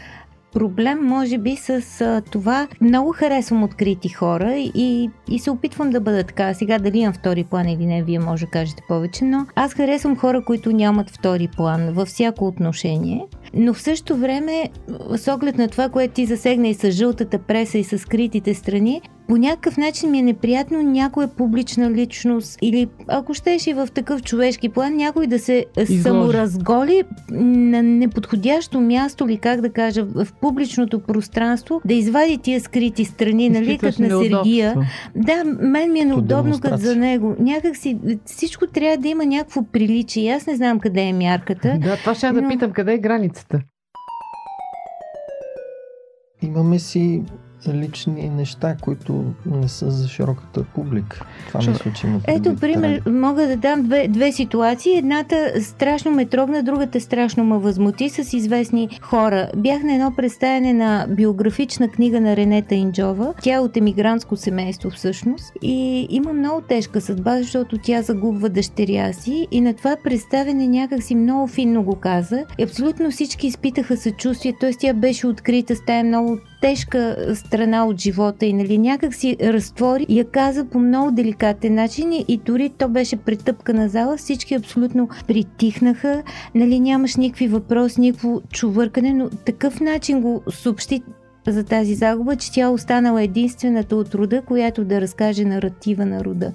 проблем, 0.53 0.99
може 1.03 1.37
би, 1.37 1.55
с 1.55 2.01
а, 2.01 2.21
това. 2.31 2.67
Много 2.81 3.11
харесвам 3.11 3.63
открити 3.63 4.09
хора 4.09 4.55
и, 4.57 5.09
и 5.29 5.39
се 5.39 5.51
опитвам 5.51 5.89
да 5.89 6.01
бъда 6.01 6.23
така. 6.23 6.53
Сега 6.53 6.79
дали 6.79 6.99
имам 6.99 7.13
втори 7.13 7.43
план 7.43 7.69
или 7.69 7.85
не, 7.85 8.03
вие 8.03 8.19
може 8.19 8.45
да 8.45 8.51
кажете 8.51 8.83
повече, 8.87 9.25
но 9.25 9.45
аз 9.55 9.73
харесвам 9.73 10.17
хора, 10.17 10.43
които 10.45 10.71
нямат 10.71 11.09
втори 11.09 11.47
план 11.47 11.93
във 11.93 12.07
всяко 12.07 12.47
отношение. 12.47 13.25
Но 13.53 13.73
в 13.73 13.81
същото 13.81 14.17
време, 14.17 14.69
с 15.15 15.33
оглед 15.33 15.57
на 15.57 15.67
това, 15.67 15.89
което 15.89 16.13
ти 16.13 16.25
засегна 16.25 16.67
и 16.67 16.73
с 16.73 16.91
жълтата 16.91 17.37
преса 17.39 17.77
и 17.77 17.83
с 17.83 17.97
скритите 17.97 18.53
страни, 18.53 19.01
по 19.27 19.37
някакъв 19.37 19.77
начин 19.77 20.11
ми 20.11 20.19
е 20.19 20.21
неприятно 20.21 20.81
някоя 20.81 21.27
публична 21.27 21.91
личност 21.91 22.57
или 22.61 22.87
ако 23.07 23.33
щеш 23.33 23.67
и 23.67 23.73
в 23.73 23.87
такъв 23.93 24.23
човешки 24.23 24.69
план 24.69 24.95
някой 24.95 25.27
да 25.27 25.39
се 25.39 25.65
Изложи. 25.77 26.01
саморазголи 26.01 27.03
на 27.31 27.83
неподходящо 27.83 28.81
място 28.81 29.25
или 29.29 29.37
как 29.37 29.61
да 29.61 29.69
кажа 29.69 30.03
в 30.03 30.27
публичното 30.41 30.99
пространство, 30.99 31.81
да 31.85 31.93
извади 31.93 32.37
тия 32.37 32.61
скрити 32.61 33.05
страни, 33.05 33.49
нали, 33.49 33.77
като 33.77 34.01
на 34.01 34.09
Сергия. 34.09 34.75
Да, 35.15 35.43
мен 35.61 35.91
ми 35.91 35.99
е 35.99 36.05
неудобно 36.05 36.59
като 36.59 36.77
за 36.77 36.95
него. 36.95 37.35
Някак 37.39 37.77
си 37.77 37.97
всичко 38.25 38.67
трябва 38.67 38.97
да 38.97 39.07
има 39.07 39.25
някакво 39.25 39.63
приличие. 39.63 40.31
Аз 40.33 40.47
не 40.47 40.55
знам 40.55 40.79
къде 40.79 41.01
е 41.01 41.13
мярката. 41.13 41.77
Да, 41.81 41.97
това 41.97 42.15
ще 42.15 42.25
я 42.25 42.33
да 42.33 42.41
Но- 42.41 42.49
питам, 42.49 42.71
къде 42.71 42.93
е 42.93 42.97
podcast. 43.45 43.67
Imam 46.41 46.63
Messi 46.63 47.23
лични 47.67 48.29
неща, 48.29 48.75
които 48.81 49.23
не 49.45 49.67
са 49.67 49.91
за 49.91 50.07
широката 50.07 50.63
публика. 50.63 51.25
Това 51.47 51.61
Шо- 51.61 51.69
мисля, 51.69 51.91
че 51.93 52.07
има 52.07 52.19
Ето, 52.27 52.55
пример, 52.55 53.01
Ради. 53.05 53.09
мога 53.17 53.47
да 53.47 53.57
дам 53.57 53.83
две, 53.83 54.07
две 54.07 54.31
ситуации. 54.31 54.97
Едната 54.97 55.51
страшно 55.61 56.11
ме 56.11 56.25
трогна, 56.25 56.63
другата 56.63 57.01
страшно 57.01 57.43
ме 57.43 57.57
възмути 57.57 58.09
с 58.09 58.33
известни 58.33 58.99
хора. 59.01 59.49
Бях 59.57 59.83
на 59.83 59.93
едно 59.93 60.13
представяне 60.15 60.73
на 60.73 61.07
биографична 61.09 61.87
книга 61.87 62.21
на 62.21 62.35
Ренета 62.35 62.75
Инджова. 62.75 63.33
Тя 63.41 63.55
е 63.55 63.59
от 63.59 63.77
емигрантско 63.77 64.35
семейство 64.35 64.89
всъщност 64.89 65.53
и 65.61 66.07
има 66.09 66.33
много 66.33 66.61
тежка 66.61 67.01
съдба, 67.01 67.37
защото 67.37 67.77
тя 67.77 68.01
загубва 68.01 68.49
дъщеря 68.49 69.13
си 69.13 69.47
и 69.51 69.61
на 69.61 69.73
това 69.73 69.95
представяне 70.03 70.67
някак 70.67 71.03
си 71.03 71.15
много 71.15 71.47
финно 71.47 71.83
го 71.83 71.95
каза. 71.95 72.43
И 72.57 72.63
абсолютно 72.63 73.11
всички 73.11 73.47
изпитаха 73.47 73.97
съчувствие, 73.97 74.53
т.е. 74.59 74.71
тя 74.79 74.93
беше 74.93 75.27
открита 75.27 75.75
с 75.75 75.85
тая 75.85 76.03
много 76.03 76.37
тежка 76.61 77.17
страна 77.35 77.85
от 77.85 78.01
живота 78.01 78.45
и 78.45 78.53
нали, 78.53 78.77
някак 78.77 79.13
си 79.15 79.37
разтвори 79.41 80.05
я 80.09 80.25
каза 80.25 80.65
по 80.65 80.79
много 80.79 81.11
деликатен 81.11 81.75
начин 81.75 82.11
и, 82.27 82.37
дори 82.45 82.69
то 82.69 82.89
беше 82.89 83.17
претъпкана 83.17 83.89
зала, 83.89 84.17
всички 84.17 84.55
абсолютно 84.55 85.09
притихнаха, 85.27 86.23
нали, 86.55 86.79
нямаш 86.79 87.15
никакви 87.15 87.47
въпроси, 87.47 88.01
никакво 88.01 88.41
чувъркане, 88.53 89.13
но 89.13 89.29
такъв 89.29 89.79
начин 89.79 90.21
го 90.21 90.41
съобщи 90.49 91.01
за 91.51 91.63
тази 91.63 91.95
загуба, 91.95 92.35
че 92.35 92.51
тя 92.51 92.69
останала 92.69 93.23
единствената 93.23 93.95
от 93.95 94.15
рода, 94.15 94.41
която 94.41 94.85
да 94.85 95.01
разкаже 95.01 95.45
наратива 95.45 96.05
на 96.05 96.23
рода. 96.23 96.51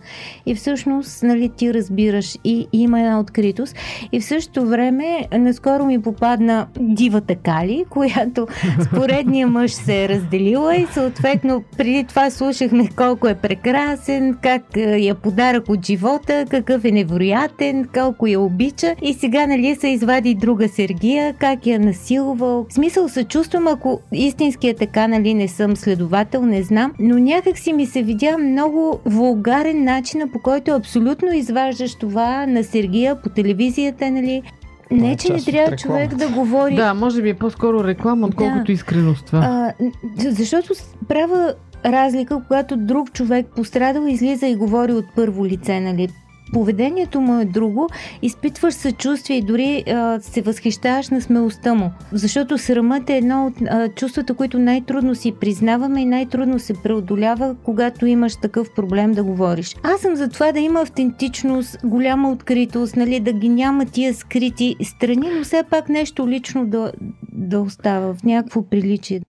И 0.46 0.54
всъщност, 0.54 1.22
нали, 1.22 1.48
ти 1.48 1.74
разбираш 1.74 2.38
и 2.44 2.66
има 2.72 3.00
една 3.00 3.20
откритост. 3.20 3.76
И 4.12 4.20
в 4.20 4.24
същото 4.24 4.66
време, 4.66 5.28
наскоро 5.32 5.84
ми 5.84 6.02
попадна 6.02 6.66
дивата 6.80 7.34
Кали, 7.34 7.84
която 7.90 8.46
с 8.80 8.88
поредния 8.88 9.46
мъж 9.46 9.72
се 9.72 10.04
е 10.04 10.08
разделила 10.08 10.76
и 10.76 10.86
съответно 10.86 11.64
преди 11.78 12.04
това 12.04 12.30
слушахме 12.30 12.88
колко 12.96 13.28
е 13.28 13.34
прекрасен, 13.34 14.38
как 14.42 14.76
е, 14.76 14.98
я 14.98 15.14
подарък 15.14 15.68
от 15.68 15.86
живота, 15.86 16.44
какъв 16.50 16.84
е 16.84 16.90
невероятен, 16.90 17.88
колко 17.94 18.26
я 18.26 18.40
обича 18.40 18.94
и 19.02 19.14
сега 19.14 19.46
нали 19.46 19.74
се 19.74 19.88
извади 19.88 20.34
друга 20.34 20.68
Сергия, 20.68 21.34
как 21.38 21.66
я 21.66 21.80
насилвал. 21.80 22.66
В 22.68 22.74
смисъл 22.74 23.08
се 23.08 23.24
чувствам, 23.24 23.68
ако 23.68 24.00
истински 24.12 24.68
е 24.68 24.74
така, 24.86 25.08
нали 25.08 25.34
не 25.34 25.48
съм 25.48 25.76
следовател, 25.76 26.42
не 26.42 26.62
знам, 26.62 26.92
но 26.98 27.18
някак 27.18 27.58
си 27.58 27.72
ми 27.72 27.86
се 27.86 28.02
видя 28.02 28.38
много 28.38 29.00
вулгарен 29.04 29.84
начин, 29.84 30.30
по 30.32 30.38
който 30.38 30.70
абсолютно 30.70 31.32
изваждаш 31.34 31.94
това 31.94 32.46
на 32.46 32.64
Сергия 32.64 33.22
по 33.22 33.28
телевизията, 33.28 34.10
нали. 34.10 34.42
Това 34.90 35.06
е 35.06 35.08
Не, 35.08 35.16
че 35.16 35.32
не 35.32 35.42
трябва 35.42 35.76
човек 35.76 36.14
да 36.14 36.28
говори 36.28 36.74
Да, 36.74 36.94
може 36.94 37.22
би 37.22 37.28
е 37.28 37.34
по-скоро 37.34 37.84
реклама, 37.84 38.26
отколкото 38.26 38.64
Да. 38.64 38.72
искреност 38.72 39.26
това. 39.26 39.38
а, 39.38 39.72
защото 40.18 40.72
правя 41.08 41.54
разлика, 41.84 42.42
когато 42.46 42.76
друг 42.76 43.12
човек 43.12 43.46
пострадал, 43.56 44.06
излиза 44.06 44.46
и 44.46 44.56
говори 44.56 44.92
от 44.92 45.04
първо 45.16 45.46
лице, 45.46 45.80
нали? 45.80 46.08
Поведението 46.52 47.20
му 47.20 47.40
е 47.40 47.44
друго, 47.44 47.88
изпитваш 48.22 48.74
съчувствие 48.74 49.36
и 49.36 49.42
дори 49.42 49.84
а, 49.86 50.20
се 50.20 50.42
възхищаваш 50.42 51.08
на 51.08 51.20
смелостта 51.20 51.74
му. 51.74 51.90
Защото 52.12 52.58
срамът 52.58 53.10
е 53.10 53.16
едно 53.16 53.46
от 53.46 53.54
а, 53.68 53.88
чувствата, 53.88 54.34
които 54.34 54.58
най-трудно 54.58 55.14
си 55.14 55.32
признаваме 55.40 56.00
и 56.00 56.04
най-трудно 56.04 56.58
се 56.58 56.74
преодолява, 56.74 57.56
когато 57.62 58.06
имаш 58.06 58.36
такъв 58.36 58.74
проблем 58.74 59.12
да 59.12 59.24
говориш. 59.24 59.76
Аз 59.82 60.00
съм 60.00 60.16
за 60.16 60.28
това 60.28 60.52
да 60.52 60.60
има 60.60 60.80
автентичност, 60.80 61.78
голяма 61.84 62.30
откритост, 62.32 62.96
нали, 62.96 63.20
да 63.20 63.32
ги 63.32 63.48
няма 63.48 63.86
тия 63.86 64.14
скрити 64.14 64.76
страни, 64.82 65.28
но 65.36 65.44
все 65.44 65.62
пак 65.70 65.88
нещо 65.88 66.28
лично 66.28 66.66
да, 66.66 66.92
да 67.32 67.60
остава 67.60 68.14
в 68.14 68.22
някакво 68.24 68.62
приличие. 68.62 69.20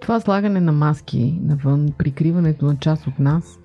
Това 0.00 0.20
слагане 0.20 0.60
на 0.60 0.72
маски 0.72 1.38
навън, 1.42 1.88
прикриването 1.98 2.64
на 2.64 2.76
част 2.76 3.06
от 3.06 3.18
нас 3.18 3.58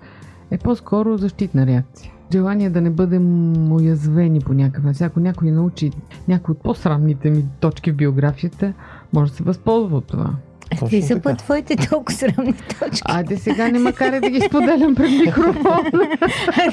е 0.50 0.58
по-скоро 0.58 1.18
защитна 1.18 1.66
реакция. 1.66 2.12
Желание 2.32 2.70
да 2.70 2.80
не 2.80 2.90
бъдем 2.90 3.72
уязвени 3.72 4.40
по 4.40 4.52
някакъв 4.52 4.84
начин. 4.84 5.06
Ако 5.06 5.20
някой 5.20 5.50
научи 5.50 5.90
някои 6.28 6.52
от 6.52 6.62
по-срамните 6.62 7.30
ми 7.30 7.44
точки 7.60 7.92
в 7.92 7.96
биографията, 7.96 8.72
може 9.12 9.30
да 9.30 9.36
се 9.36 9.42
възползва 9.42 9.96
от 9.96 10.06
това. 10.06 10.30
Какви 10.78 11.02
са 11.02 11.20
по 11.20 11.34
твоите 11.34 11.76
толкова 11.76 12.18
срамни 12.18 12.54
точки? 12.80 13.02
Айде 13.04 13.36
сега 13.36 13.68
не 13.68 13.78
макар 13.78 14.20
да 14.20 14.30
ги 14.30 14.40
споделям 14.40 14.94
пред 14.94 15.10
микрофон. 15.10 15.90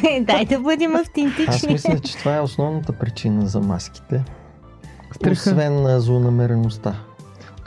Не, 0.03 0.21
дай 0.21 0.45
да 0.45 0.59
бъдем 0.59 0.95
Аз 0.95 1.01
автентични. 1.01 1.73
мисля, 1.73 1.99
че 1.99 2.17
това 2.17 2.35
е 2.35 2.41
основната 2.41 2.93
причина 2.93 3.47
за 3.47 3.59
маските. 3.59 4.23
Страха. 5.15 5.31
Освен 5.31 5.99
злонамереността. 5.99 6.95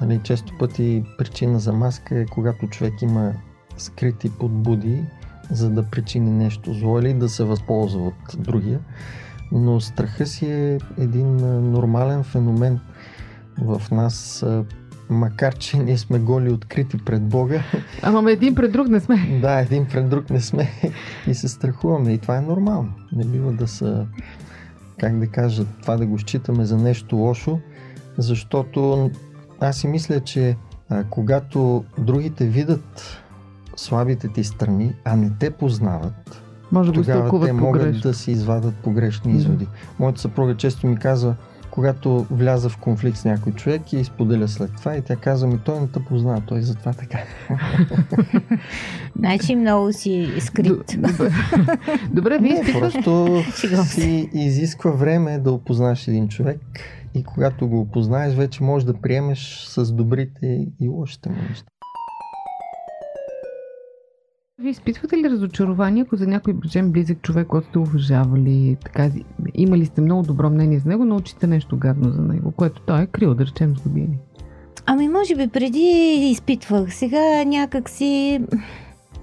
Нали, 0.01 0.20
често 0.23 0.59
пъти 0.59 1.05
причина 1.18 1.59
за 1.59 1.73
маска 1.73 2.18
е 2.18 2.27
когато 2.27 2.66
човек 2.66 3.03
има 3.03 3.33
скрити 3.77 4.31
подбуди, 4.31 5.05
за 5.50 5.70
да 5.70 5.82
причини 5.82 6.30
нещо 6.30 6.74
зло 6.74 6.98
или 6.98 7.14
да 7.14 7.28
се 7.28 7.44
възползва 7.44 8.06
от 8.06 8.36
другия. 8.38 8.80
Но 9.52 9.80
страха 9.80 10.26
си 10.26 10.46
е 10.46 10.78
един 10.98 11.36
нормален 11.72 12.24
феномен 12.24 12.80
в 13.58 13.82
нас, 13.90 14.46
макар 15.10 15.54
че 15.54 15.78
ние 15.78 15.98
сме 15.98 16.18
голи 16.18 16.50
открити 16.50 16.98
пред 16.98 17.22
Бога, 17.22 17.62
Ама 18.02 18.32
един 18.32 18.54
пред 18.54 18.72
друг 18.72 18.88
не 18.88 19.00
сме. 19.00 19.38
да, 19.42 19.60
един 19.60 19.86
пред 19.86 20.08
друг 20.08 20.30
не 20.30 20.40
сме 20.40 20.70
и 21.26 21.34
се 21.34 21.48
страхуваме. 21.48 22.12
И 22.12 22.18
това 22.18 22.36
е 22.36 22.40
нормално. 22.40 22.92
Не 23.12 23.24
бива 23.24 23.52
да 23.52 23.68
са, 23.68 24.06
как 25.00 25.18
да 25.18 25.26
кажа, 25.26 25.64
това 25.82 25.96
да 25.96 26.06
го 26.06 26.18
считаме 26.18 26.64
за 26.64 26.76
нещо 26.76 27.16
лошо, 27.16 27.58
защото 28.18 29.10
аз 29.60 29.76
си 29.76 29.88
мисля, 29.88 30.20
че 30.20 30.56
а, 30.88 31.04
когато 31.04 31.84
другите 31.98 32.46
видят 32.46 33.20
слабите 33.76 34.28
ти 34.28 34.44
страни, 34.44 34.94
а 35.04 35.16
не 35.16 35.30
те 35.40 35.50
познават, 35.50 36.42
Може 36.72 36.92
да 36.92 37.00
тогава 37.00 37.46
те 37.46 37.52
могат 37.52 37.83
погрешно. 37.83 38.00
да 38.02 38.14
си 38.14 38.30
извадат 38.30 38.74
погрешни 38.74 39.33
Да. 39.33 39.38
изводи. 39.38 39.66
Моята 39.98 40.20
съпруга 40.20 40.56
често 40.56 40.87
ми 40.87 40.96
казва, 40.96 41.35
когато 41.70 42.26
вляза 42.30 42.68
в 42.68 42.76
конфликт 42.76 43.16
с 43.18 43.24
някой 43.24 43.52
човек 43.52 43.92
и 43.92 44.04
споделя 44.04 44.48
след 44.48 44.70
това 44.76 44.96
и 44.96 45.02
тя 45.02 45.16
казва 45.16 45.48
ми, 45.48 45.59
той 45.64 45.80
не 45.80 45.87
те 45.88 46.04
познава, 46.04 46.42
той 46.46 46.62
затова 46.62 46.92
така. 46.92 47.18
Значи 49.18 49.56
много 49.56 49.92
си 49.92 50.33
скрит. 50.40 50.96
Добре, 50.98 51.30
Добре 52.11 52.38
вие 52.38 52.52
изпитвате 52.52 52.78
просто 52.80 53.42
си 53.85 54.30
изисква 54.33 54.90
време 54.90 55.38
да 55.38 55.52
опознаеш 55.52 56.09
един 56.09 56.28
човек 56.28 56.61
и 57.14 57.24
когато 57.24 57.68
го 57.68 57.80
опознаеш, 57.80 58.35
вече 58.35 58.62
можеш 58.62 58.87
да 58.87 58.94
приемеш 58.94 59.64
с 59.68 59.92
добрите 59.92 60.66
и 60.80 60.88
лошите 60.88 61.28
му 61.28 61.37
неща. 61.48 61.66
Вие 64.61 64.70
изпитвате 64.70 65.16
ли 65.16 65.31
разочарование, 65.31 66.03
ако 66.03 66.16
за 66.16 66.27
някой 66.27 66.55
речем, 66.64 66.92
близък 66.92 67.23
човек, 67.23 67.46
който 67.46 67.68
сте 67.68 67.79
уважавали, 67.79 68.77
така, 68.85 69.11
имали 69.55 69.87
сте 69.87 70.01
много 70.01 70.23
добро 70.23 70.51
мнение 70.51 70.79
за 70.79 70.88
него, 70.88 71.05
научите 71.05 71.46
нещо 71.46 71.77
гадно 71.77 72.11
за 72.11 72.23
него, 72.23 72.51
което 72.51 72.83
той 72.83 73.03
е 73.03 73.07
крил, 73.07 73.35
да 73.35 73.46
речем, 73.46 73.77
с 73.77 73.83
години? 73.83 74.18
Ами 74.87 75.09
може 75.09 75.37
би 75.37 75.49
преди 75.49 76.18
изпитвах, 76.33 76.94
сега 76.94 77.44
някак 77.44 77.88
си... 77.90 78.40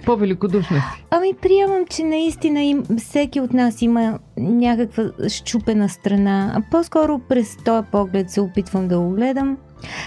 По-великодушна 0.06 0.78
си. 0.78 1.06
Ами 1.12 1.34
приемам, 1.42 1.86
че 1.90 2.04
наистина 2.04 2.62
им, 2.62 2.84
всеки 2.98 3.42
от 3.42 3.54
нас 3.54 3.82
има 3.82 4.20
някаква 4.38 5.04
щупена 5.28 5.90
страна. 5.90 6.54
А 6.56 6.62
по-скоро 6.72 7.20
през 7.30 7.58
този 7.66 7.88
поглед 7.92 8.30
се 8.30 8.42
опитвам 8.42 8.88
да 8.88 9.00
го 9.00 9.10
гледам. 9.10 9.58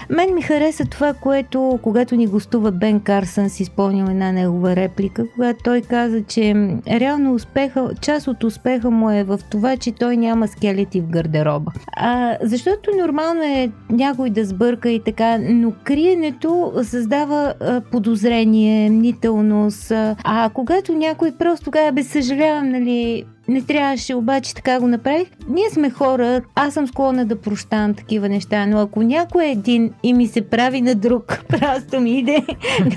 Мен 0.09 0.33
ми 0.33 0.41
хареса 0.41 0.85
това, 0.85 1.13
което 1.13 1.79
когато 1.81 2.15
ни 2.15 2.27
гостува 2.27 2.71
Бен 2.71 2.99
Карсън, 2.99 3.49
си 3.49 3.65
спомням 3.65 4.09
една 4.09 4.31
негова 4.31 4.75
реплика, 4.75 5.25
когато 5.35 5.63
той 5.63 5.81
каза, 5.81 6.23
че 6.23 6.55
реално 6.87 7.33
успеха, 7.33 7.89
част 8.01 8.27
от 8.27 8.43
успеха 8.43 8.91
му 8.91 9.11
е 9.11 9.23
в 9.23 9.39
това, 9.51 9.77
че 9.77 9.91
той 9.91 10.17
няма 10.17 10.47
скелети 10.47 11.01
в 11.01 11.07
гардероба. 11.07 11.71
А, 11.97 12.37
защото 12.41 12.89
нормално 13.01 13.43
е 13.43 13.71
някой 13.89 14.29
да 14.29 14.45
сбърка 14.45 14.89
и 14.89 15.03
така, 15.03 15.37
но 15.37 15.73
криенето 15.83 16.73
създава 16.83 17.53
а, 17.59 17.81
подозрение, 17.81 18.89
мнителност. 18.89 19.91
А, 19.91 20.15
а 20.23 20.49
когато 20.53 20.93
някой 20.93 21.31
просто 21.31 21.71
казва, 21.71 21.91
бе, 21.91 22.03
съжалявам, 22.03 22.69
нали, 22.69 23.25
не 23.51 23.61
трябваше, 23.61 24.15
обаче 24.15 24.55
така 24.55 24.79
го 24.79 24.87
направих. 24.87 25.27
Ние 25.49 25.69
сме 25.69 25.89
хора, 25.89 26.41
аз 26.55 26.73
съм 26.73 26.87
склонна 26.87 27.25
да 27.25 27.41
прощавам 27.41 27.93
такива 27.93 28.29
неща, 28.29 28.65
но 28.65 28.79
ако 28.79 29.03
някой 29.03 29.45
е 29.45 29.51
един 29.51 29.93
и 30.03 30.13
ми 30.13 30.27
се 30.27 30.41
прави 30.41 30.81
на 30.81 30.95
друг, 30.95 31.43
просто 31.49 31.99
ми 31.99 32.19
иде 32.19 32.45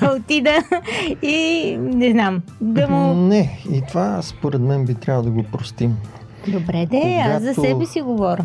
да 0.00 0.16
отида 0.16 0.54
и 1.22 1.76
не 1.80 2.10
знам, 2.10 2.42
да 2.60 2.88
му... 2.88 3.14
Не, 3.14 3.58
и 3.72 3.82
това 3.88 4.22
според 4.22 4.60
мен 4.60 4.84
би 4.84 4.94
трябвало 4.94 5.24
да 5.24 5.30
го 5.30 5.42
простим. 5.42 5.96
Добре, 6.48 6.86
де, 6.90 7.22
аз 7.26 7.42
за 7.42 7.54
себе 7.54 7.86
си 7.86 8.00
говоря. 8.00 8.44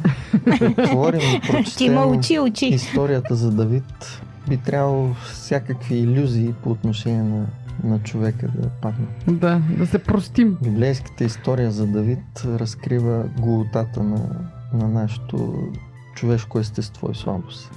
Отворим 0.78 1.22
и 1.22 1.64
Ти 1.78 1.90
ма 1.90 2.06
учи, 2.06 2.40
учи. 2.40 2.66
историята 2.66 3.36
за 3.36 3.52
Давид, 3.52 4.22
би 4.50 4.58
трябвало 4.58 5.14
всякакви 5.34 5.96
иллюзии 5.96 6.54
по 6.64 6.70
отношение 6.70 7.24
на, 7.24 7.46
на 7.84 8.00
човека 8.00 8.48
да 8.48 8.70
паднат. 8.70 9.10
Да, 9.28 9.62
да 9.78 9.88
се 9.88 10.00
простим. 10.00 10.58
Библейската 10.64 11.24
история 11.24 11.72
за 11.72 11.88
Давид 11.88 12.20
разкрива 12.46 13.24
голотата 13.40 14.04
на, 14.04 14.30
на 14.74 14.88
нашето 14.88 15.54
човешко 16.16 16.60
естество 16.60 17.12
и 17.12 17.16
слабост. 17.16 17.72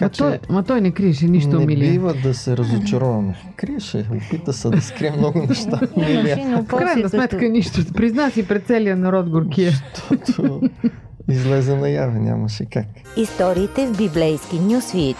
Ма 0.00 0.08
той, 0.08 0.38
ма 0.50 0.62
той 0.62 0.80
не 0.80 0.90
криеше 0.90 1.26
нищо, 1.26 1.58
не 1.58 1.66
Милия. 1.66 1.92
бива 1.92 2.14
да 2.22 2.34
се 2.34 2.56
разочароваме. 2.56 3.34
Криеше, 3.56 4.06
опита 4.12 4.52
се 4.52 4.70
да 4.70 4.80
скрие 4.80 5.10
много 5.10 5.46
неща. 5.48 5.80
Милия, 5.96 6.62
В 6.62 6.66
крайна 6.66 7.08
сметка 7.08 7.48
нищо. 7.48 7.80
Призна 7.94 8.30
си 8.30 8.48
пред 8.48 8.66
целия 8.66 8.96
народ 8.96 9.30
горкия. 9.30 9.72
защото 10.10 10.60
излезе 11.28 11.76
наяве, 11.76 12.18
нямаше 12.18 12.64
как. 12.64 12.86
Историите 13.16 13.86
в 13.86 13.96
библейски 13.96 14.58
нюсвит. 14.60 15.16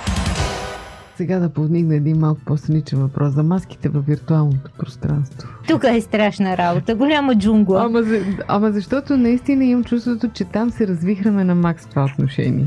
Сега 1.16 1.38
да 1.38 1.48
повдигна 1.48 1.94
един 1.94 2.18
малко 2.18 2.40
по-страничен 2.44 2.98
въпрос 2.98 3.33
за 3.33 3.42
маските 3.42 3.88
във 3.88 4.07
виртуалното 4.07 4.70
пространство. 4.79 5.48
Тук 5.68 5.85
е 5.85 6.00
страшна 6.00 6.57
работа, 6.57 6.94
голяма 6.94 7.35
джунгла. 7.35 7.83
Ама, 7.85 8.03
за, 8.03 8.20
ама 8.48 8.72
защото 8.72 9.16
наистина 9.16 9.64
имам 9.64 9.85
чувството, 9.85 10.29
че 10.29 10.44
там 10.44 10.70
се 10.70 10.87
развихраме 10.87 11.44
на 11.44 11.55
макс 11.55 11.87
в 11.87 11.88
това 11.90 12.05
отношение. 12.05 12.66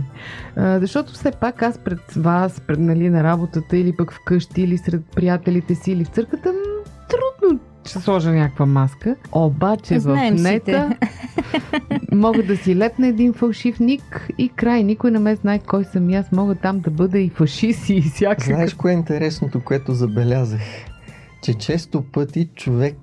А, 0.55 0.79
защото 0.79 1.13
все 1.13 1.31
пак 1.31 1.61
аз 1.61 1.77
пред 1.77 2.13
вас, 2.15 2.61
пред 2.67 2.79
нали, 2.79 3.09
на 3.09 3.23
работата 3.23 3.77
или 3.77 3.95
пък 3.97 4.13
вкъщи, 4.13 4.61
или 4.61 4.77
сред 4.77 5.01
приятелите 5.15 5.75
си, 5.75 5.91
или 5.91 6.05
в 6.05 6.09
църквата, 6.09 6.53
трудно 7.09 7.59
ще 7.87 7.99
сложа 7.99 8.31
някаква 8.31 8.65
маска. 8.65 9.15
Обаче 9.31 9.99
Знаем 9.99 10.37
в 10.37 10.41
нета 10.41 10.97
мога 12.11 12.43
да 12.43 12.57
си 12.57 12.75
лепна 12.75 13.07
един 13.07 13.33
фалшив 13.33 13.79
ник 13.79 14.27
и 14.37 14.49
край. 14.49 14.83
Никой 14.83 15.11
не 15.11 15.19
ме 15.19 15.35
знае 15.35 15.59
кой 15.59 15.83
съм 15.83 16.09
и 16.09 16.15
аз. 16.15 16.31
Мога 16.31 16.55
там 16.55 16.79
да 16.79 16.91
бъда 16.91 17.19
и 17.19 17.29
фашист 17.29 17.89
и 17.89 18.01
всякакъв. 18.01 18.45
Знаеш 18.45 18.73
кое 18.73 18.91
е 18.91 18.95
интересното, 18.95 19.63
което 19.63 19.93
забелязах? 19.93 20.61
Че 21.43 21.53
често 21.53 22.01
пъти 22.01 22.49
човек 22.55 22.97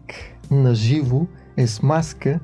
наживо 0.51 1.27
е 1.57 1.67
с 1.67 1.83
маска. 1.83 2.41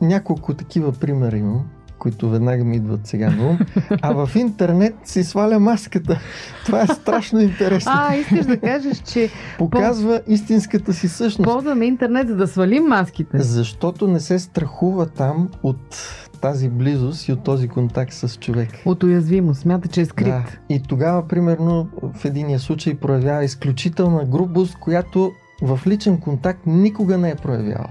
Няколко 0.00 0.54
такива 0.54 0.92
примера 0.92 1.36
имам, 1.36 1.64
които 1.98 2.30
веднага 2.30 2.64
ми 2.64 2.76
идват 2.76 3.06
сега 3.06 3.30
на 3.30 3.48
ум. 3.48 3.58
А 4.02 4.26
в 4.26 4.36
интернет 4.36 4.94
си 5.04 5.24
сваля 5.24 5.58
маската. 5.58 6.20
Това 6.66 6.82
е 6.82 6.86
страшно 6.86 7.40
интересно. 7.40 7.92
А, 7.94 8.16
искаш 8.16 8.46
да 8.46 8.60
кажеш, 8.60 8.98
че 8.98 9.30
Показва 9.58 10.20
истинската 10.26 10.92
си 10.92 11.08
същност. 11.08 11.50
ползваме 11.52 11.84
интернет, 11.86 12.28
за 12.28 12.36
да 12.36 12.46
свалим 12.46 12.84
маските. 12.84 13.38
Защото 13.38 14.08
не 14.08 14.20
се 14.20 14.38
страхува 14.38 15.06
там 15.06 15.48
от 15.62 15.98
тази 16.40 16.68
близост 16.68 17.28
и 17.28 17.32
от 17.32 17.44
този 17.44 17.68
контакт 17.68 18.12
с 18.12 18.36
човек. 18.36 18.68
От 18.84 19.02
уязвимост. 19.02 19.60
Смята, 19.60 19.88
че 19.88 20.00
е 20.00 20.04
скрит. 20.04 20.26
Да. 20.26 20.44
И 20.68 20.82
тогава, 20.82 21.28
примерно, 21.28 21.88
в 22.14 22.24
единия 22.24 22.58
случай 22.58 22.94
проявява 22.94 23.44
изключителна 23.44 24.24
грубост, 24.24 24.76
която 24.80 25.32
в 25.62 25.80
личен 25.86 26.20
контакт 26.20 26.60
никога 26.66 27.18
не 27.18 27.30
е 27.30 27.34
проявявал. 27.34 27.88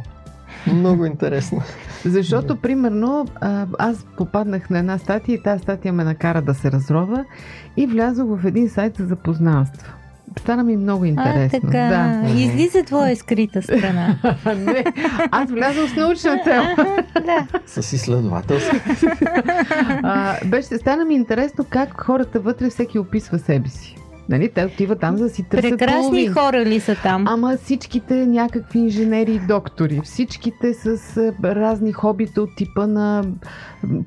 Много 0.73 1.05
интересно. 1.05 1.61
Защото, 2.05 2.55
примерно, 2.55 3.25
аз 3.79 4.05
попаднах 4.17 4.69
на 4.69 4.79
една 4.79 4.97
статия 4.97 5.35
и 5.35 5.43
тази 5.43 5.63
статия 5.63 5.93
ме 5.93 6.03
накара 6.03 6.41
да 6.41 6.53
се 6.53 6.71
разрова 6.71 7.25
и 7.77 7.87
влязох 7.87 8.27
в 8.29 8.45
един 8.45 8.69
сайт 8.69 8.97
за 8.97 9.05
запознанства. 9.05 9.93
Стана 10.39 10.63
ми 10.63 10.77
много 10.77 11.05
интересно. 11.05 11.59
А, 11.63 11.67
така. 11.67 12.21
Да. 12.23 12.29
Излиза 12.41 12.83
твоя 12.83 13.15
скрита 13.15 13.61
страна. 13.61 14.15
Не, 14.45 14.85
аз 15.31 15.51
влязох 15.51 15.89
с 15.89 15.95
научна 15.95 16.39
цел. 16.43 16.63
да. 17.25 17.47
С 17.65 17.93
изследователска. 17.93 18.81
А, 20.03 20.35
беше, 20.45 20.77
стана 20.77 21.05
ми 21.05 21.15
интересно 21.15 21.65
как 21.69 22.01
хората 22.01 22.39
вътре 22.39 22.69
всеки 22.69 22.99
описва 22.99 23.39
себе 23.39 23.69
си. 23.69 23.95
Нали, 24.29 24.49
те 24.49 24.65
отиват 24.65 24.99
там 24.99 25.17
за 25.17 25.23
да 25.23 25.29
си 25.29 25.43
търсят 25.43 25.71
Прекрасни 25.71 26.01
половин. 26.01 26.33
хора 26.33 26.65
ли 26.65 26.79
са 26.79 26.95
там? 27.03 27.25
Ама 27.27 27.57
всичките 27.63 28.25
някакви 28.25 28.79
инженери 28.79 29.31
и 29.31 29.39
доктори, 29.39 30.01
всичките 30.03 30.73
с 30.73 30.97
разни 31.43 31.91
хобита 31.91 32.41
от 32.41 32.49
типа 32.57 32.87
на 32.87 33.23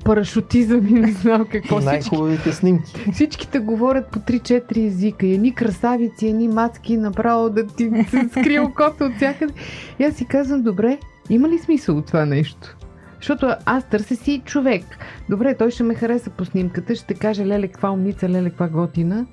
парашутизъм 0.05 0.87
и 0.87 0.91
не 0.91 1.11
знам 1.11 1.45
какво. 1.51 1.79
Най-хубавите 1.79 2.51
снимки. 2.51 3.11
всичките 3.13 3.59
говорят 3.59 4.07
по 4.11 4.19
3-4 4.19 4.87
езика. 4.87 5.25
И 5.25 5.33
едни 5.33 5.55
красавици, 5.55 6.27
едни 6.27 6.47
мацки, 6.47 6.97
направо 6.97 7.49
да 7.49 7.67
ти 7.67 7.91
се 8.09 8.29
скрие 8.29 8.59
окото 8.59 9.03
от 9.03 9.15
всякъде. 9.15 9.53
И 9.99 10.03
аз 10.03 10.15
си 10.15 10.25
казвам, 10.25 10.61
добре, 10.61 10.97
има 11.29 11.49
ли 11.49 11.59
смисъл 11.59 11.97
от 11.97 12.05
това 12.05 12.25
нещо? 12.25 12.77
Защото 13.21 13.55
аз 13.65 13.83
търся 13.83 14.15
си 14.15 14.41
човек. 14.45 14.83
Добре, 15.29 15.55
той 15.57 15.71
ще 15.71 15.83
ме 15.83 15.95
хареса 15.95 16.29
по 16.29 16.45
снимката, 16.45 16.95
ще 16.95 17.13
каже, 17.13 17.45
леле, 17.45 17.67
каква 17.67 17.91
умница, 17.91 18.29
леле, 18.29 18.49
каква 18.49 18.67
готина. 18.67 19.25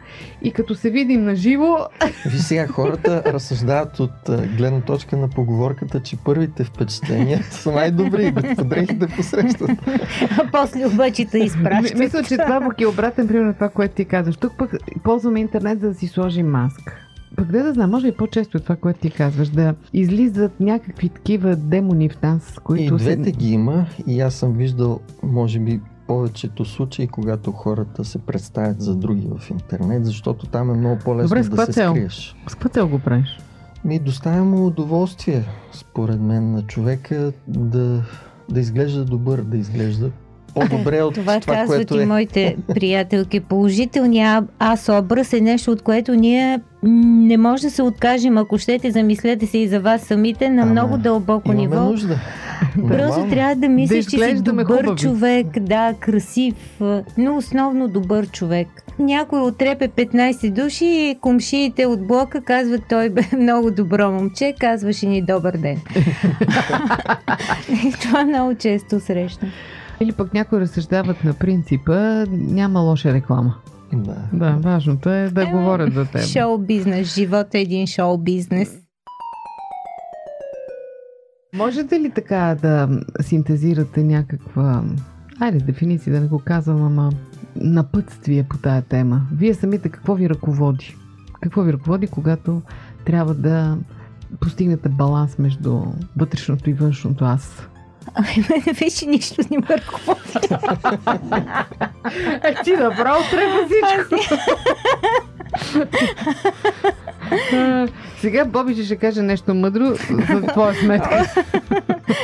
И 0.43 0.53
като 0.53 0.75
се 0.75 0.91
видим 0.91 1.25
на 1.25 1.37
живо, 1.37 1.77
Виж 2.27 2.41
сега, 2.41 2.67
хората 2.67 3.23
разсъждават 3.27 4.01
от 4.01 4.31
гледна 4.57 4.81
точка 4.81 5.17
на 5.17 5.29
поговорката, 5.29 6.01
че 6.01 6.17
първите 6.25 6.65
впечатления 6.65 7.43
са 7.51 7.73
най-добри. 7.73 8.35
Добре 8.59 8.85
ги 8.85 8.95
да 8.95 9.09
посрещат. 9.09 9.71
А 10.39 10.51
после 10.53 10.87
обаче 10.87 11.27
те 11.27 11.39
изпращат. 11.39 11.99
Мисля, 11.99 12.23
че 12.23 12.37
това 12.37 12.61
пък 12.61 12.81
е 12.81 12.87
обратен 12.87 13.29
пример 13.29 13.45
на 13.45 13.55
това, 13.55 13.69
което 13.69 13.95
ти 13.95 14.05
казваш. 14.05 14.37
Тук 14.37 14.53
пък 14.59 14.71
ползваме 15.03 15.41
интернет, 15.41 15.81
за 15.81 15.89
да 15.89 15.95
си 15.95 16.07
сложим 16.07 16.51
маска. 16.51 17.08
Пък 17.37 17.47
да 17.47 17.63
да 17.63 17.73
знам, 17.73 17.91
може 17.91 18.09
и 18.09 18.17
по-често 18.17 18.57
е 18.57 18.61
това, 18.61 18.77
което 18.77 19.01
ти 19.01 19.11
казваш, 19.11 19.49
да 19.49 19.75
излизат 19.93 20.61
някакви 20.61 21.09
такива 21.09 21.57
демони 21.57 22.09
в 22.09 22.23
нас, 22.23 22.55
И 22.57 22.61
които 22.65 22.97
двете 22.97 23.33
ги 23.33 23.51
има 23.51 23.87
и 24.07 24.21
аз 24.21 24.35
съм 24.35 24.53
виждал, 24.53 25.01
може 25.23 25.59
би, 25.59 25.81
повечето 26.07 26.65
случаи, 26.65 27.07
когато 27.07 27.53
хората 27.53 28.05
се 28.05 28.19
представят 28.19 28.81
за 28.81 28.97
други 28.97 29.29
в 29.39 29.51
интернет, 29.51 30.07
защото 30.07 30.47
там 30.47 30.71
е 30.71 30.75
много 30.75 30.99
по-лесно 31.05 31.29
Добре, 31.29 31.57
да 31.57 31.67
се 31.67 31.73
цел? 31.73 31.91
скриеш. 31.91 32.37
С 32.49 32.55
каква 32.55 32.71
цел 32.71 32.89
го 32.89 32.99
правиш? 32.99 33.39
Ми 33.85 33.99
доставя 33.99 34.45
му 34.45 34.67
удоволствие, 34.67 35.45
според 35.73 36.21
мен, 36.21 36.53
на 36.53 36.63
човека 36.63 37.33
да, 37.49 38.03
да 38.51 38.61
изглежда 38.61 39.05
добър, 39.05 39.43
да 39.43 39.57
изглежда 39.57 40.11
по-добре 40.61 41.03
от 41.03 41.15
Това, 41.15 41.41
това, 41.41 41.55
казват 41.55 41.77
което 41.77 41.97
и 41.97 42.03
е. 42.03 42.07
моите 42.07 42.57
приятелки. 42.75 43.41
Положителният 43.41 44.45
аз 44.59 44.89
образ 44.89 45.33
е 45.33 45.41
нещо, 45.41 45.71
от 45.71 45.83
което 45.83 46.15
ние 46.15 46.61
не 46.83 47.37
може 47.37 47.63
да 47.63 47.71
се 47.71 47.83
откажем. 47.83 48.39
Ако 48.39 48.59
щете, 48.59 48.91
замислете 48.91 49.47
се 49.47 49.59
и 49.59 49.69
за 49.69 49.81
вас 49.81 50.03
самите 50.03 50.51
на 50.51 50.67
много 50.67 50.99
дълбоко 50.99 51.53
Имаме 51.53 51.61
ниво. 51.61 51.81
нужда. 51.81 52.21
Просто 52.89 53.27
трябва 53.31 53.55
да 53.55 53.69
мислиш, 53.69 54.07
че 54.07 54.19
си 54.19 54.43
добър 54.43 54.65
хубави. 54.65 54.99
човек, 54.99 55.59
да, 55.59 55.95
красив, 56.01 56.55
но 57.19 57.37
основно 57.37 57.89
добър 57.89 58.31
човек. 58.31 58.69
Някой 58.99 59.41
отрепе 59.41 59.89
15 59.89 60.51
души 60.51 60.85
и 60.85 61.17
комшиите 61.21 61.87
от 61.87 62.07
блока 62.07 62.41
казват, 62.41 62.83
той 62.89 63.09
бе 63.09 63.23
много 63.39 63.71
добро 63.71 64.11
момче, 64.11 64.55
казваше 64.61 65.07
ни 65.07 65.23
добър 65.23 65.57
ден. 65.57 65.81
Това 68.01 68.25
много 68.25 68.55
често 68.55 69.01
срещам. 69.01 69.51
Или 70.01 70.13
пък 70.13 70.35
някои 70.35 70.61
разсъждават 70.61 71.25
на 71.25 71.35
принципа 71.35 72.25
няма 72.31 72.81
лоша 72.81 73.13
реклама. 73.13 73.55
Да. 73.93 74.17
Да, 74.33 74.51
важното 74.51 75.11
е 75.11 75.31
да 75.31 75.43
Ема, 75.43 75.51
говорят 75.51 75.95
за 75.95 76.05
теб. 76.05 76.23
Шоу 76.23 76.59
бизнес. 76.59 77.15
Живот 77.15 77.55
е 77.55 77.61
един 77.61 77.87
шоу 77.87 78.19
бизнес. 78.19 78.79
Можете 81.55 82.01
ли 82.01 82.11
така 82.11 82.57
да 82.63 82.89
синтезирате 83.21 84.05
някаква, 84.05 84.85
айде 85.41 85.59
дефиниция 85.59 86.13
да 86.13 86.21
не 86.21 86.27
го 86.27 86.39
казвам, 86.39 86.83
ама 86.83 87.13
напътствие 87.57 88.47
по 88.49 88.59
тая 88.59 88.83
тема? 88.83 89.23
Вие 89.33 89.55
самите 89.55 89.89
какво 89.89 90.15
ви 90.15 90.29
ръководи? 90.29 90.97
Какво 91.41 91.63
ви 91.63 91.73
ръководи, 91.73 92.07
когато 92.07 92.63
трябва 93.05 93.35
да 93.35 93.79
постигнете 94.41 94.89
баланс 94.89 95.39
между 95.39 95.83
вътрешното 96.17 96.71
и 96.71 96.73
външното 96.73 97.25
аз? 97.25 97.69
Ами 98.15 98.35
мене 98.51 98.73
вече 98.81 99.07
нищо 99.07 99.43
не 99.51 99.59
ме 99.59 99.67
ръководи. 99.71 100.49
Е, 102.45 102.55
ти 102.65 102.73
направо 102.73 103.23
трябва 103.31 103.67
всичко. 103.67 104.35
А, 107.53 107.89
Сега 108.21 108.45
Боби 108.45 108.85
ще 108.85 108.97
каже 108.97 109.23
нещо 109.23 109.55
мъдро 109.55 109.85
за 110.31 110.43
твоя 110.43 110.75
сметка. 110.75 111.25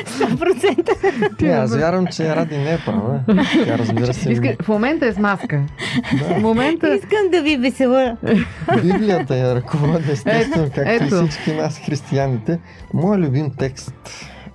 100%. 0.06 1.36
Ти 1.36 1.44
Не, 1.44 1.50
аз 1.52 1.76
вярвам, 1.76 2.06
че 2.06 2.36
Ради 2.36 2.58
не 2.58 2.72
е 2.72 2.78
права. 2.78 3.20
Тя 3.64 3.78
разбира 3.78 4.14
се. 4.14 4.32
Иска, 4.32 4.56
в 4.62 4.68
момента 4.68 5.06
е 5.06 5.12
с 5.12 5.18
маска. 5.18 5.60
В 6.22 6.40
момента 6.40 6.94
Искам 6.94 7.30
да 7.32 7.42
ви 7.42 7.56
весела. 7.56 8.16
Библията 8.82 9.36
я 9.36 9.54
ръководи 9.54 10.12
естествено, 10.12 10.70
както 10.74 10.90
ето. 10.90 11.24
и 11.24 11.28
всички 11.28 11.52
нас, 11.52 11.80
християните. 11.86 12.58
Моят 12.94 13.20
любим 13.24 13.50
текст 13.58 13.94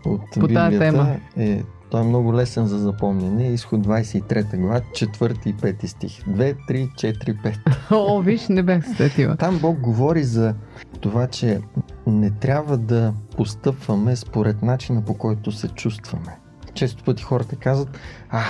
от 0.09 0.21
По 0.39 0.47
тази 0.47 0.47
Библията 0.47 0.79
тема. 0.79 1.15
е 1.37 1.63
той 1.89 2.01
е 2.01 2.03
много 2.03 2.33
лесен 2.33 2.67
за 2.67 2.77
запомняне. 2.79 3.47
Изход 3.47 3.87
23 3.87 4.57
глава, 4.57 4.79
4 4.79 5.47
и 5.47 5.55
5 5.55 5.85
стих. 5.85 6.23
2, 6.23 6.55
3, 6.69 6.93
4, 6.93 7.41
5. 7.43 7.55
О, 7.91 8.21
виж, 8.21 8.47
не 8.47 8.63
бях 8.63 8.85
се 8.85 8.93
сетила. 8.93 9.35
Там 9.37 9.59
Бог 9.59 9.79
говори 9.79 10.23
за 10.23 10.55
това, 11.01 11.27
че 11.27 11.59
не 12.07 12.31
трябва 12.31 12.77
да 12.77 13.13
постъпваме 13.37 14.15
според 14.15 14.61
начина 14.61 15.01
по 15.01 15.13
който 15.13 15.51
се 15.51 15.67
чувстваме. 15.67 16.37
Често 16.73 17.03
пъти 17.03 17.23
хората 17.23 17.55
казват, 17.55 17.99
а, 18.29 18.43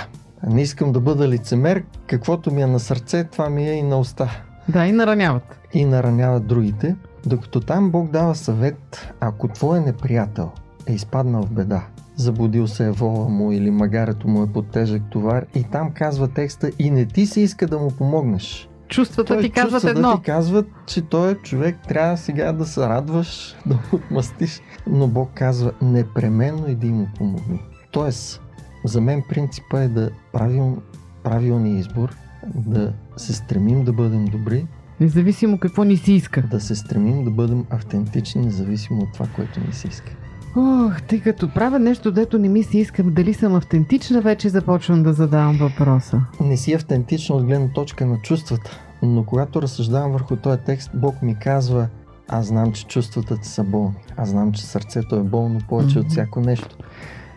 не 0.46 0.62
искам 0.62 0.92
да 0.92 1.00
бъда 1.00 1.28
лицемер, 1.28 1.84
каквото 2.06 2.54
ми 2.54 2.62
е 2.62 2.66
на 2.66 2.80
сърце, 2.80 3.24
това 3.24 3.50
ми 3.50 3.68
е 3.68 3.72
и 3.72 3.82
на 3.82 3.98
уста. 3.98 4.42
Да, 4.68 4.86
и 4.86 4.92
нараняват. 4.92 5.60
И 5.72 5.84
нараняват 5.84 6.46
другите, 6.46 6.96
докато 7.26 7.60
там 7.60 7.90
Бог 7.90 8.10
дава 8.10 8.34
съвет, 8.34 9.12
ако 9.20 9.48
твой 9.48 9.80
неприятел 9.80 10.50
е 10.86 10.92
изпаднал 10.92 11.42
в 11.42 11.50
беда, 11.50 11.86
заблудил 12.16 12.66
се 12.66 12.86
е 12.86 12.90
вола 12.90 13.28
му 13.28 13.52
или 13.52 13.70
магарето 13.70 14.28
му 14.28 14.42
е 14.42 14.52
под 14.52 14.70
тежък 14.70 15.02
товар 15.10 15.46
и 15.54 15.64
там 15.64 15.90
казва 15.90 16.28
текста 16.28 16.70
и 16.78 16.90
не 16.90 17.06
ти 17.06 17.26
се 17.26 17.40
иска 17.40 17.66
да 17.66 17.78
му 17.78 17.90
помогнеш. 17.90 18.68
Чувствата 18.88 19.34
Той 19.34 19.42
ти 19.42 19.50
казват 19.50 19.72
чувствата 19.72 19.98
едно. 19.98 20.16
ти 20.16 20.22
казват, 20.22 20.66
че 20.86 21.02
той 21.02 21.32
е 21.32 21.34
човек, 21.34 21.76
трябва 21.88 22.16
сега 22.16 22.52
да 22.52 22.66
се 22.66 22.80
радваш, 22.80 23.56
да 23.66 23.74
му 23.74 23.82
отмъстиш, 23.92 24.60
но 24.86 25.08
Бог 25.08 25.30
казва 25.34 25.72
непременно 25.82 26.70
и 26.70 26.74
да 26.74 26.86
му 26.86 27.08
помогни. 27.18 27.62
Тоест, 27.92 28.42
за 28.84 29.00
мен 29.00 29.22
принципа 29.28 29.80
е 29.80 29.88
да 29.88 30.10
правим 30.32 30.76
правилния 31.22 31.78
избор, 31.78 32.14
да 32.54 32.92
се 33.16 33.32
стремим 33.32 33.84
да 33.84 33.92
бъдем 33.92 34.24
добри, 34.24 34.66
Независимо 35.00 35.58
какво 35.58 35.84
ни 35.84 35.96
си 35.96 36.12
иска. 36.12 36.42
да 36.42 36.60
се 36.60 36.74
стремим 36.74 37.24
да 37.24 37.30
бъдем 37.30 37.64
автентични, 37.70 38.44
независимо 38.44 39.02
от 39.02 39.12
това, 39.12 39.26
което 39.36 39.60
ни 39.60 39.72
се 39.72 39.88
иска. 39.88 40.12
Ох, 40.56 41.02
тъй 41.02 41.20
като 41.20 41.54
правя 41.54 41.78
нещо, 41.78 42.12
дето 42.12 42.38
не 42.38 42.48
ми 42.48 42.62
се 42.62 42.78
иска, 42.78 43.02
дали 43.02 43.34
съм 43.34 43.54
автентична, 43.54 44.20
вече 44.20 44.48
започвам 44.48 45.02
да 45.02 45.12
задавам 45.12 45.56
въпроса. 45.56 46.20
Не 46.40 46.56
си 46.56 46.72
автентична 46.72 47.36
от 47.36 47.44
гледна 47.44 47.68
точка 47.68 48.06
на 48.06 48.18
чувствата, 48.18 48.70
но 49.02 49.24
когато 49.24 49.62
разсъждавам 49.62 50.12
върху 50.12 50.36
този 50.36 50.60
текст, 50.66 50.90
Бог 50.94 51.22
ми 51.22 51.38
казва, 51.38 51.88
аз 52.28 52.46
знам, 52.46 52.72
че 52.72 52.86
чувствата 52.86 53.36
ти 53.36 53.48
са 53.48 53.64
болни, 53.64 53.94
аз 54.16 54.28
знам, 54.28 54.52
че 54.52 54.66
сърцето 54.66 55.16
е 55.16 55.22
болно 55.22 55.60
повече 55.68 55.98
Мгм. 55.98 56.06
от 56.06 56.10
всяко 56.12 56.40
нещо, 56.40 56.76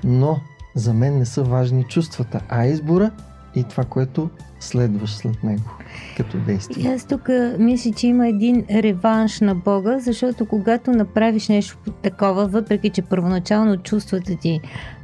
но 0.04 0.39
за 0.76 0.93
мен 0.93 1.17
не 1.17 1.26
са 1.26 1.43
важни 1.43 1.84
чувствата, 1.84 2.41
а 2.49 2.65
избора 2.65 3.12
и 3.56 3.63
това, 3.63 3.84
което 3.84 4.30
следваш 4.60 5.12
след 5.12 5.44
него 5.44 5.70
като 6.18 6.38
И 6.38 6.39
действие. 6.39 6.94
аз 6.94 7.06
тук 7.06 7.30
мисля, 7.60 7.92
че 7.92 8.08
има 8.08 8.28
един 8.28 8.66
реванш 8.72 9.39
на 9.39 9.56
Бога, 9.56 10.00
защото 10.00 10.46
когато 10.46 10.92
направиш 10.92 11.50
нещо 11.50 11.78
такова, 12.04 12.48
въпреки 12.48 12.89
че 12.89 13.02
първоначално 13.02 13.78
чувствата 13.78 14.36
ти 14.36 14.62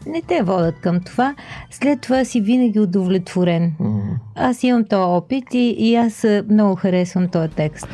не 0.08 0.22
те 0.22 0.42
водят 0.44 0.80
към 0.80 1.00
това, 1.00 1.36
след 1.72 2.02
това 2.02 2.26
си 2.26 2.42
винаги 2.42 2.80
удовлетворен. 2.80 3.74
М. 3.80 4.02
Аз 4.36 4.64
имам 4.64 4.86
този 4.86 5.02
опит 5.02 5.54
и, 5.54 5.76
и 5.78 5.96
аз 5.96 6.26
много 6.50 6.76
харесвам 6.76 7.28
този 7.28 7.50
текст. 7.50 7.88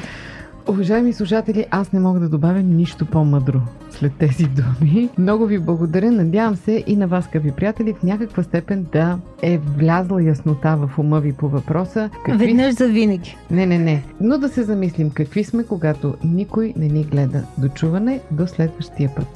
Уважаеми 0.68 1.14
слушатели, 1.14 1.66
аз 1.72 1.92
не 1.92 2.00
мога 2.00 2.20
да 2.20 2.30
добавя 2.30 2.60
нищо 2.60 3.06
по-мъдро 3.06 3.62
след 3.90 4.14
тези 4.18 4.46
думи. 4.46 5.10
Много 5.18 5.46
ви 5.46 5.60
благодаря. 5.60 6.12
Надявам 6.12 6.56
се 6.56 6.84
и 6.88 6.96
на 6.96 7.08
вас, 7.08 7.26
скъпи 7.26 7.52
приятели, 7.52 7.94
в 7.94 8.04
някаква 8.04 8.44
степен 8.44 8.86
да 8.92 9.20
е 9.42 9.58
влязла 9.58 10.24
яснота 10.24 10.78
в 10.78 11.00
ума 11.00 11.20
ви 11.20 11.34
по 11.34 11.50
въпроса. 11.50 12.10
Веднъж 12.30 12.76
за 12.76 12.88
винаги. 12.88 13.38
Не, 13.52 13.66
не, 13.66 13.78
не. 13.78 14.04
Но 14.22 14.38
да 14.38 14.50
се 14.50 14.64
замислим 14.64 15.10
какви 15.10 15.44
сме, 15.44 15.64
когато 15.64 16.16
никой 16.24 16.74
не 16.78 16.88
ни 16.88 17.04
гледа. 17.04 17.44
До 17.58 17.70
чуване, 17.70 18.20
до 18.32 18.48
следващия 18.48 19.16
път. 19.16 19.28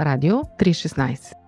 Радио 0.00 0.36
316 0.36 1.47